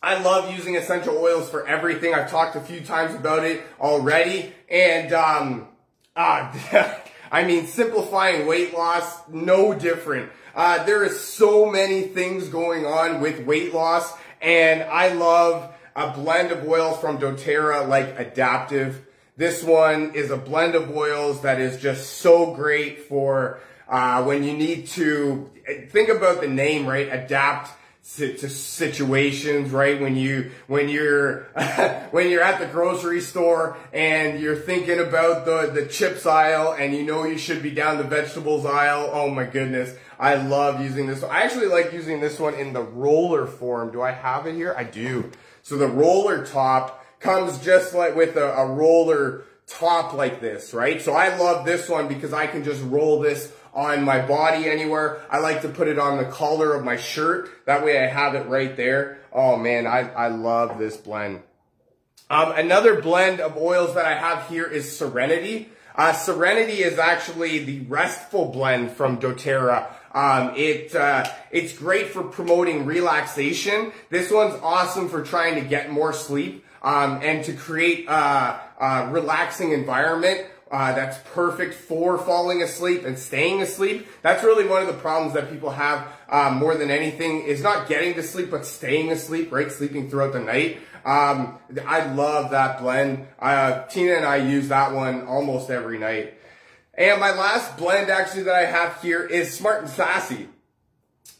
I 0.00 0.22
love 0.22 0.54
using 0.54 0.76
essential 0.76 1.16
oils 1.18 1.50
for 1.50 1.66
everything. 1.66 2.14
I've 2.14 2.30
talked 2.30 2.54
a 2.54 2.60
few 2.60 2.82
times 2.82 3.16
about 3.16 3.44
it 3.44 3.64
already. 3.80 4.52
And, 4.70 5.12
um, 5.12 5.68
uh, 6.16 6.94
I 7.32 7.44
mean, 7.44 7.66
simplifying 7.66 8.46
weight 8.46 8.72
loss, 8.72 9.28
no 9.28 9.74
different. 9.74 10.30
Uh, 10.54 10.84
there 10.84 11.02
is 11.02 11.20
so 11.20 11.66
many 11.66 12.02
things 12.02 12.48
going 12.48 12.86
on 12.86 13.20
with 13.20 13.44
weight 13.44 13.74
loss, 13.74 14.10
and 14.40 14.84
I 14.84 15.12
love 15.14 15.74
a 15.96 16.12
blend 16.12 16.52
of 16.52 16.66
oils 16.66 17.00
from 17.00 17.18
doTERRA 17.18 17.88
like 17.88 18.16
Adaptiv. 18.16 18.94
This 19.36 19.64
one 19.64 20.14
is 20.14 20.30
a 20.30 20.36
blend 20.36 20.76
of 20.76 20.96
oils 20.96 21.42
that 21.42 21.60
is 21.60 21.82
just 21.82 22.18
so 22.18 22.54
great 22.54 23.08
for 23.08 23.60
uh, 23.88 24.24
when 24.24 24.42
you 24.42 24.52
need 24.52 24.86
to 24.88 25.50
think 25.88 26.08
about 26.08 26.40
the 26.40 26.48
name, 26.48 26.86
right? 26.86 27.08
Adapt 27.12 27.70
to 28.14 28.48
situations, 28.48 29.70
right? 29.70 30.00
When 30.00 30.16
you, 30.16 30.52
when 30.68 30.88
you're, 30.88 31.42
when 32.12 32.30
you're 32.30 32.42
at 32.42 32.60
the 32.60 32.66
grocery 32.66 33.20
store 33.20 33.76
and 33.92 34.40
you're 34.40 34.56
thinking 34.56 35.00
about 35.00 35.44
the, 35.44 35.72
the 35.72 35.86
chips 35.86 36.24
aisle 36.24 36.72
and 36.78 36.94
you 36.94 37.02
know 37.02 37.24
you 37.24 37.36
should 37.36 37.62
be 37.62 37.70
down 37.72 37.98
the 37.98 38.04
vegetables 38.04 38.64
aisle. 38.64 39.10
Oh 39.12 39.28
my 39.28 39.44
goodness. 39.44 39.94
I 40.18 40.36
love 40.36 40.80
using 40.80 41.08
this. 41.08 41.22
I 41.24 41.42
actually 41.42 41.66
like 41.66 41.92
using 41.92 42.20
this 42.20 42.38
one 42.38 42.54
in 42.54 42.72
the 42.72 42.82
roller 42.82 43.46
form. 43.46 43.90
Do 43.92 44.02
I 44.02 44.12
have 44.12 44.46
it 44.46 44.54
here? 44.54 44.74
I 44.76 44.84
do. 44.84 45.30
So 45.62 45.76
the 45.76 45.88
roller 45.88 46.46
top 46.46 47.04
comes 47.18 47.58
just 47.58 47.92
like 47.92 48.14
with 48.14 48.36
a, 48.36 48.52
a 48.54 48.66
roller 48.66 49.42
top 49.66 50.12
like 50.12 50.40
this, 50.40 50.72
right? 50.72 51.02
So 51.02 51.12
I 51.12 51.36
love 51.36 51.66
this 51.66 51.88
one 51.88 52.06
because 52.06 52.32
I 52.32 52.46
can 52.46 52.62
just 52.62 52.82
roll 52.84 53.20
this 53.20 53.52
on 53.76 54.02
my 54.02 54.26
body 54.26 54.68
anywhere. 54.68 55.20
I 55.30 55.38
like 55.38 55.62
to 55.62 55.68
put 55.68 55.86
it 55.86 55.98
on 55.98 56.16
the 56.16 56.24
collar 56.24 56.74
of 56.74 56.82
my 56.82 56.96
shirt. 56.96 57.50
That 57.66 57.84
way 57.84 58.02
I 58.02 58.06
have 58.06 58.34
it 58.34 58.48
right 58.48 58.74
there. 58.74 59.18
Oh 59.32 59.56
man, 59.56 59.86
I, 59.86 60.10
I 60.10 60.28
love 60.28 60.78
this 60.78 60.96
blend. 60.96 61.42
Um, 62.30 62.52
another 62.52 63.00
blend 63.00 63.38
of 63.40 63.56
oils 63.56 63.94
that 63.94 64.06
I 64.06 64.14
have 64.14 64.48
here 64.48 64.64
is 64.64 64.96
Serenity. 64.96 65.68
Uh, 65.94 66.14
Serenity 66.14 66.82
is 66.82 66.98
actually 66.98 67.64
the 67.64 67.80
restful 67.80 68.46
blend 68.46 68.92
from 68.92 69.18
doTERRA. 69.18 69.86
Um, 70.12 70.54
it 70.56 70.94
uh, 70.94 71.30
it's 71.50 71.76
great 71.76 72.08
for 72.08 72.22
promoting 72.22 72.86
relaxation. 72.86 73.92
This 74.08 74.30
one's 74.30 74.58
awesome 74.62 75.10
for 75.10 75.22
trying 75.22 75.56
to 75.56 75.60
get 75.60 75.90
more 75.90 76.14
sleep 76.14 76.64
um, 76.82 77.20
and 77.22 77.44
to 77.44 77.52
create 77.52 78.08
a, 78.08 78.60
a 78.80 79.08
relaxing 79.10 79.72
environment. 79.72 80.46
Uh, 80.68 80.92
that's 80.94 81.18
perfect 81.32 81.74
for 81.74 82.18
falling 82.18 82.60
asleep 82.60 83.04
and 83.04 83.16
staying 83.16 83.62
asleep. 83.62 84.06
That's 84.22 84.42
really 84.42 84.66
one 84.66 84.82
of 84.82 84.88
the 84.88 84.94
problems 84.94 85.34
that 85.34 85.48
people 85.48 85.70
have 85.70 86.08
um, 86.28 86.56
more 86.56 86.74
than 86.74 86.90
anything 86.90 87.42
is 87.42 87.62
not 87.62 87.88
getting 87.88 88.14
to 88.14 88.22
sleep, 88.22 88.50
but 88.50 88.66
staying 88.66 89.12
asleep, 89.12 89.52
right? 89.52 89.70
Sleeping 89.70 90.10
throughout 90.10 90.32
the 90.32 90.40
night. 90.40 90.78
Um, 91.04 91.58
I 91.86 92.12
love 92.12 92.50
that 92.50 92.80
blend. 92.80 93.28
Uh, 93.38 93.84
Tina 93.84 94.14
and 94.14 94.24
I 94.24 94.36
use 94.36 94.68
that 94.68 94.92
one 94.92 95.28
almost 95.28 95.70
every 95.70 95.98
night. 95.98 96.34
And 96.94 97.20
my 97.20 97.30
last 97.30 97.76
blend 97.76 98.10
actually 98.10 98.42
that 98.44 98.56
I 98.56 98.64
have 98.64 99.00
here 99.00 99.24
is 99.24 99.56
Smart 99.56 99.82
and 99.82 99.90
Sassy. 99.90 100.48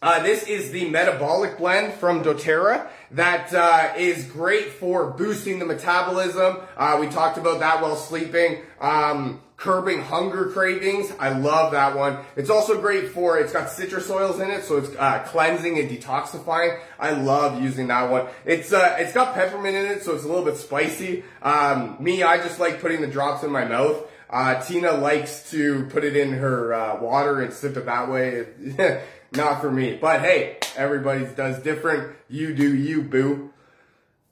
Uh, 0.01 0.23
this 0.23 0.45
is 0.45 0.71
the 0.71 0.89
metabolic 0.89 1.59
blend 1.59 1.95
from 1.95 2.23
doTERRA 2.23 2.87
that 3.13 3.53
uh, 3.55 3.95
is 3.97 4.25
great 4.27 4.73
for 4.73 5.11
boosting 5.11 5.59
the 5.59 5.65
metabolism. 5.65 6.59
Uh, 6.77 6.99
we 7.01 7.09
talked 7.09 7.39
about 7.39 7.61
that 7.61 7.83
while 7.83 7.97
sleeping. 7.97 8.63
Um, 8.81 9.43
curbing 9.57 10.03
hunger 10.03 10.51
cravings. 10.51 11.11
I 11.19 11.31
love 11.31 11.73
that 11.73 11.97
one. 11.97 12.19
It's 12.37 12.51
also 12.51 12.81
great 12.81 13.09
for, 13.09 13.39
it's 13.39 13.53
got 13.53 13.71
citrus 13.71 14.11
oils 14.11 14.39
in 14.39 14.51
it, 14.51 14.65
so 14.65 14.77
it's 14.77 14.95
uh, 14.97 15.21
cleansing 15.27 15.79
and 15.79 15.89
detoxifying. 15.89 16.79
I 16.99 17.13
love 17.13 17.63
using 17.63 17.89
that 17.89 18.11
one. 18.11 18.27
It's 18.45 18.73
uh, 18.73 18.97
it's 18.99 19.13
got 19.13 19.35
peppermint 19.35 19.77
in 19.77 19.87
it, 19.87 20.03
so 20.03 20.15
it's 20.15 20.25
a 20.25 20.29
little 20.29 20.45
bit 20.45 20.57
spicy. 20.57 21.25
Um, 21.43 21.97
me, 22.01 22.23
I 22.23 22.37
just 22.39 22.61
like 22.61 22.81
putting 22.81 23.01
the 23.01 23.07
drops 23.07 23.45
in 23.45 23.51
my 23.51 23.65
mouth. 23.65 24.07
Uh, 24.29 24.61
Tina 24.61 24.93
likes 24.93 25.51
to 25.53 25.87
put 25.87 26.03
it 26.03 26.17
in 26.17 26.33
her 26.33 26.75
uh, 26.75 27.01
water 27.01 27.41
and 27.41 27.53
sip 27.53 27.77
it 27.77 27.87
that 27.87 28.11
way. 28.11 28.47
Not 29.33 29.61
for 29.61 29.71
me. 29.71 29.97
But 30.01 30.21
hey, 30.21 30.59
everybody 30.77 31.25
does 31.25 31.63
different. 31.63 32.17
You 32.29 32.55
do 32.55 32.75
you, 32.75 33.03
boo. 33.03 33.53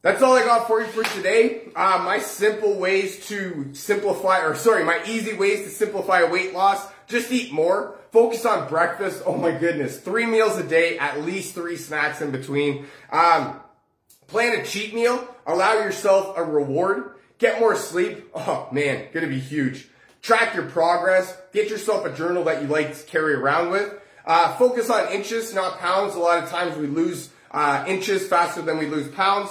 That's 0.03 0.23
all 0.23 0.35
I 0.35 0.45
got 0.45 0.67
for 0.67 0.83
you 0.83 0.87
for 0.87 1.03
today. 1.03 1.69
Uh, 1.75 2.03
my 2.05 2.19
simple 2.19 2.75
ways 2.75 3.27
to 3.29 3.71
simplify, 3.73 4.41
or 4.41 4.55
sorry, 4.55 4.85
my 4.85 5.01
easy 5.07 5.33
ways 5.33 5.65
to 5.65 5.71
simplify 5.71 6.25
weight 6.25 6.53
loss. 6.53 6.87
Just 7.07 7.33
eat 7.33 7.53
more. 7.53 7.99
Focus 8.13 8.45
on 8.45 8.69
breakfast. 8.69 9.23
Oh 9.25 9.37
my 9.37 9.51
goodness. 9.51 9.99
Three 9.99 10.27
meals 10.27 10.59
a 10.59 10.63
day, 10.63 10.99
at 10.99 11.23
least 11.23 11.55
three 11.55 11.77
snacks 11.77 12.21
in 12.21 12.31
between. 12.33 12.87
Um, 13.11 13.61
plan 14.27 14.61
a 14.61 14.65
cheat 14.65 14.95
meal. 14.95 15.27
Allow 15.47 15.75
yourself 15.75 16.37
a 16.37 16.45
reward. 16.45 17.15
Get 17.39 17.59
more 17.59 17.75
sleep. 17.75 18.31
Oh 18.35 18.69
man, 18.73 19.07
gonna 19.13 19.27
be 19.27 19.41
huge. 19.41 19.89
Track 20.21 20.55
your 20.55 20.67
progress. 20.67 21.37
Get 21.53 21.71
yourself 21.71 22.05
a 22.05 22.15
journal 22.15 22.45
that 22.45 22.61
you 22.63 22.69
like 22.69 22.95
to 22.95 23.03
carry 23.05 23.35
around 23.35 23.71
with. 23.71 23.93
Uh, 24.27 24.57
focus 24.57 24.89
on 24.91 25.13
inches, 25.13 25.55
not 25.55 25.79
pounds. 25.79 26.15
A 26.15 26.19
lot 26.19 26.43
of 26.43 26.49
times 26.49 26.77
we 26.77 26.87
lose 26.87 27.31
uh, 27.51 27.85
inches 27.87 28.27
faster 28.27 28.63
than 28.63 28.79
we 28.79 28.87
lose 28.87 29.09
pounds. 29.09 29.51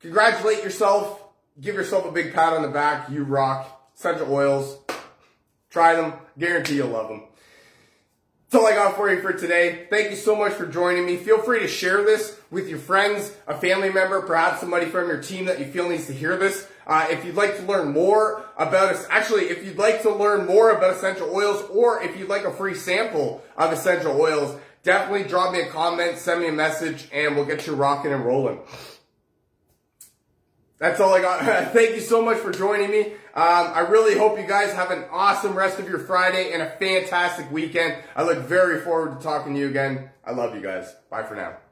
Congratulate 0.00 0.62
yourself. 0.62 1.22
Give 1.60 1.74
yourself 1.74 2.06
a 2.06 2.12
big 2.12 2.32
pat 2.32 2.52
on 2.52 2.62
the 2.62 2.68
back. 2.68 3.10
You 3.10 3.24
rock. 3.24 3.90
Essential 3.96 4.32
oils. 4.32 4.78
Try 5.70 5.94
them. 5.94 6.14
Guarantee 6.38 6.76
you'll 6.76 6.88
love 6.88 7.08
them. 7.08 7.24
That's 8.54 8.62
all 8.62 8.68
I 8.68 8.74
got 8.74 8.96
for 8.96 9.12
you 9.12 9.20
for 9.20 9.32
today. 9.32 9.86
Thank 9.90 10.10
you 10.10 10.16
so 10.16 10.36
much 10.36 10.52
for 10.52 10.66
joining 10.66 11.06
me. 11.06 11.16
Feel 11.16 11.38
free 11.38 11.60
to 11.60 11.66
share 11.66 12.04
this 12.04 12.38
with 12.52 12.68
your 12.68 12.78
friends, 12.78 13.32
a 13.48 13.58
family 13.58 13.90
member, 13.90 14.22
perhaps 14.22 14.60
somebody 14.60 14.86
from 14.86 15.08
your 15.08 15.20
team 15.20 15.46
that 15.46 15.58
you 15.58 15.66
feel 15.66 15.88
needs 15.88 16.06
to 16.06 16.12
hear 16.12 16.36
this. 16.36 16.68
Uh, 16.86 17.06
if 17.10 17.24
you'd 17.24 17.34
like 17.34 17.56
to 17.56 17.62
learn 17.62 17.92
more 17.92 18.44
about 18.56 18.94
us, 18.94 19.06
actually, 19.10 19.44
if 19.44 19.64
you'd 19.64 19.78
like 19.78 20.02
to 20.02 20.10
learn 20.10 20.46
more 20.46 20.70
about 20.70 20.94
essential 20.94 21.34
oils, 21.34 21.64
or 21.70 22.02
if 22.02 22.18
you'd 22.18 22.28
like 22.28 22.44
a 22.44 22.52
free 22.52 22.74
sample 22.74 23.42
of 23.56 23.72
essential 23.72 24.20
oils, 24.20 24.58
definitely 24.82 25.28
drop 25.28 25.52
me 25.52 25.60
a 25.60 25.66
comment, 25.68 26.18
send 26.18 26.40
me 26.40 26.48
a 26.48 26.52
message, 26.52 27.08
and 27.12 27.34
we'll 27.34 27.46
get 27.46 27.66
you 27.66 27.74
rocking 27.74 28.12
and 28.12 28.24
rolling. 28.24 28.60
That's 30.78 31.00
all 31.00 31.14
I 31.14 31.20
got. 31.20 31.40
Thank 31.72 31.94
you 31.94 32.00
so 32.00 32.22
much 32.22 32.38
for 32.38 32.52
joining 32.52 32.90
me. 32.90 33.12
Um, 33.34 33.72
I 33.74 33.80
really 33.80 34.18
hope 34.18 34.38
you 34.38 34.46
guys 34.46 34.72
have 34.74 34.90
an 34.90 35.04
awesome 35.10 35.54
rest 35.54 35.78
of 35.78 35.88
your 35.88 35.98
Friday 35.98 36.52
and 36.52 36.62
a 36.62 36.70
fantastic 36.70 37.50
weekend. 37.50 37.96
I 38.14 38.22
look 38.22 38.38
very 38.40 38.80
forward 38.80 39.18
to 39.18 39.24
talking 39.24 39.54
to 39.54 39.60
you 39.60 39.68
again. 39.68 40.10
I 40.24 40.32
love 40.32 40.54
you 40.54 40.60
guys. 40.60 40.94
Bye 41.10 41.22
for 41.22 41.34
now. 41.34 41.63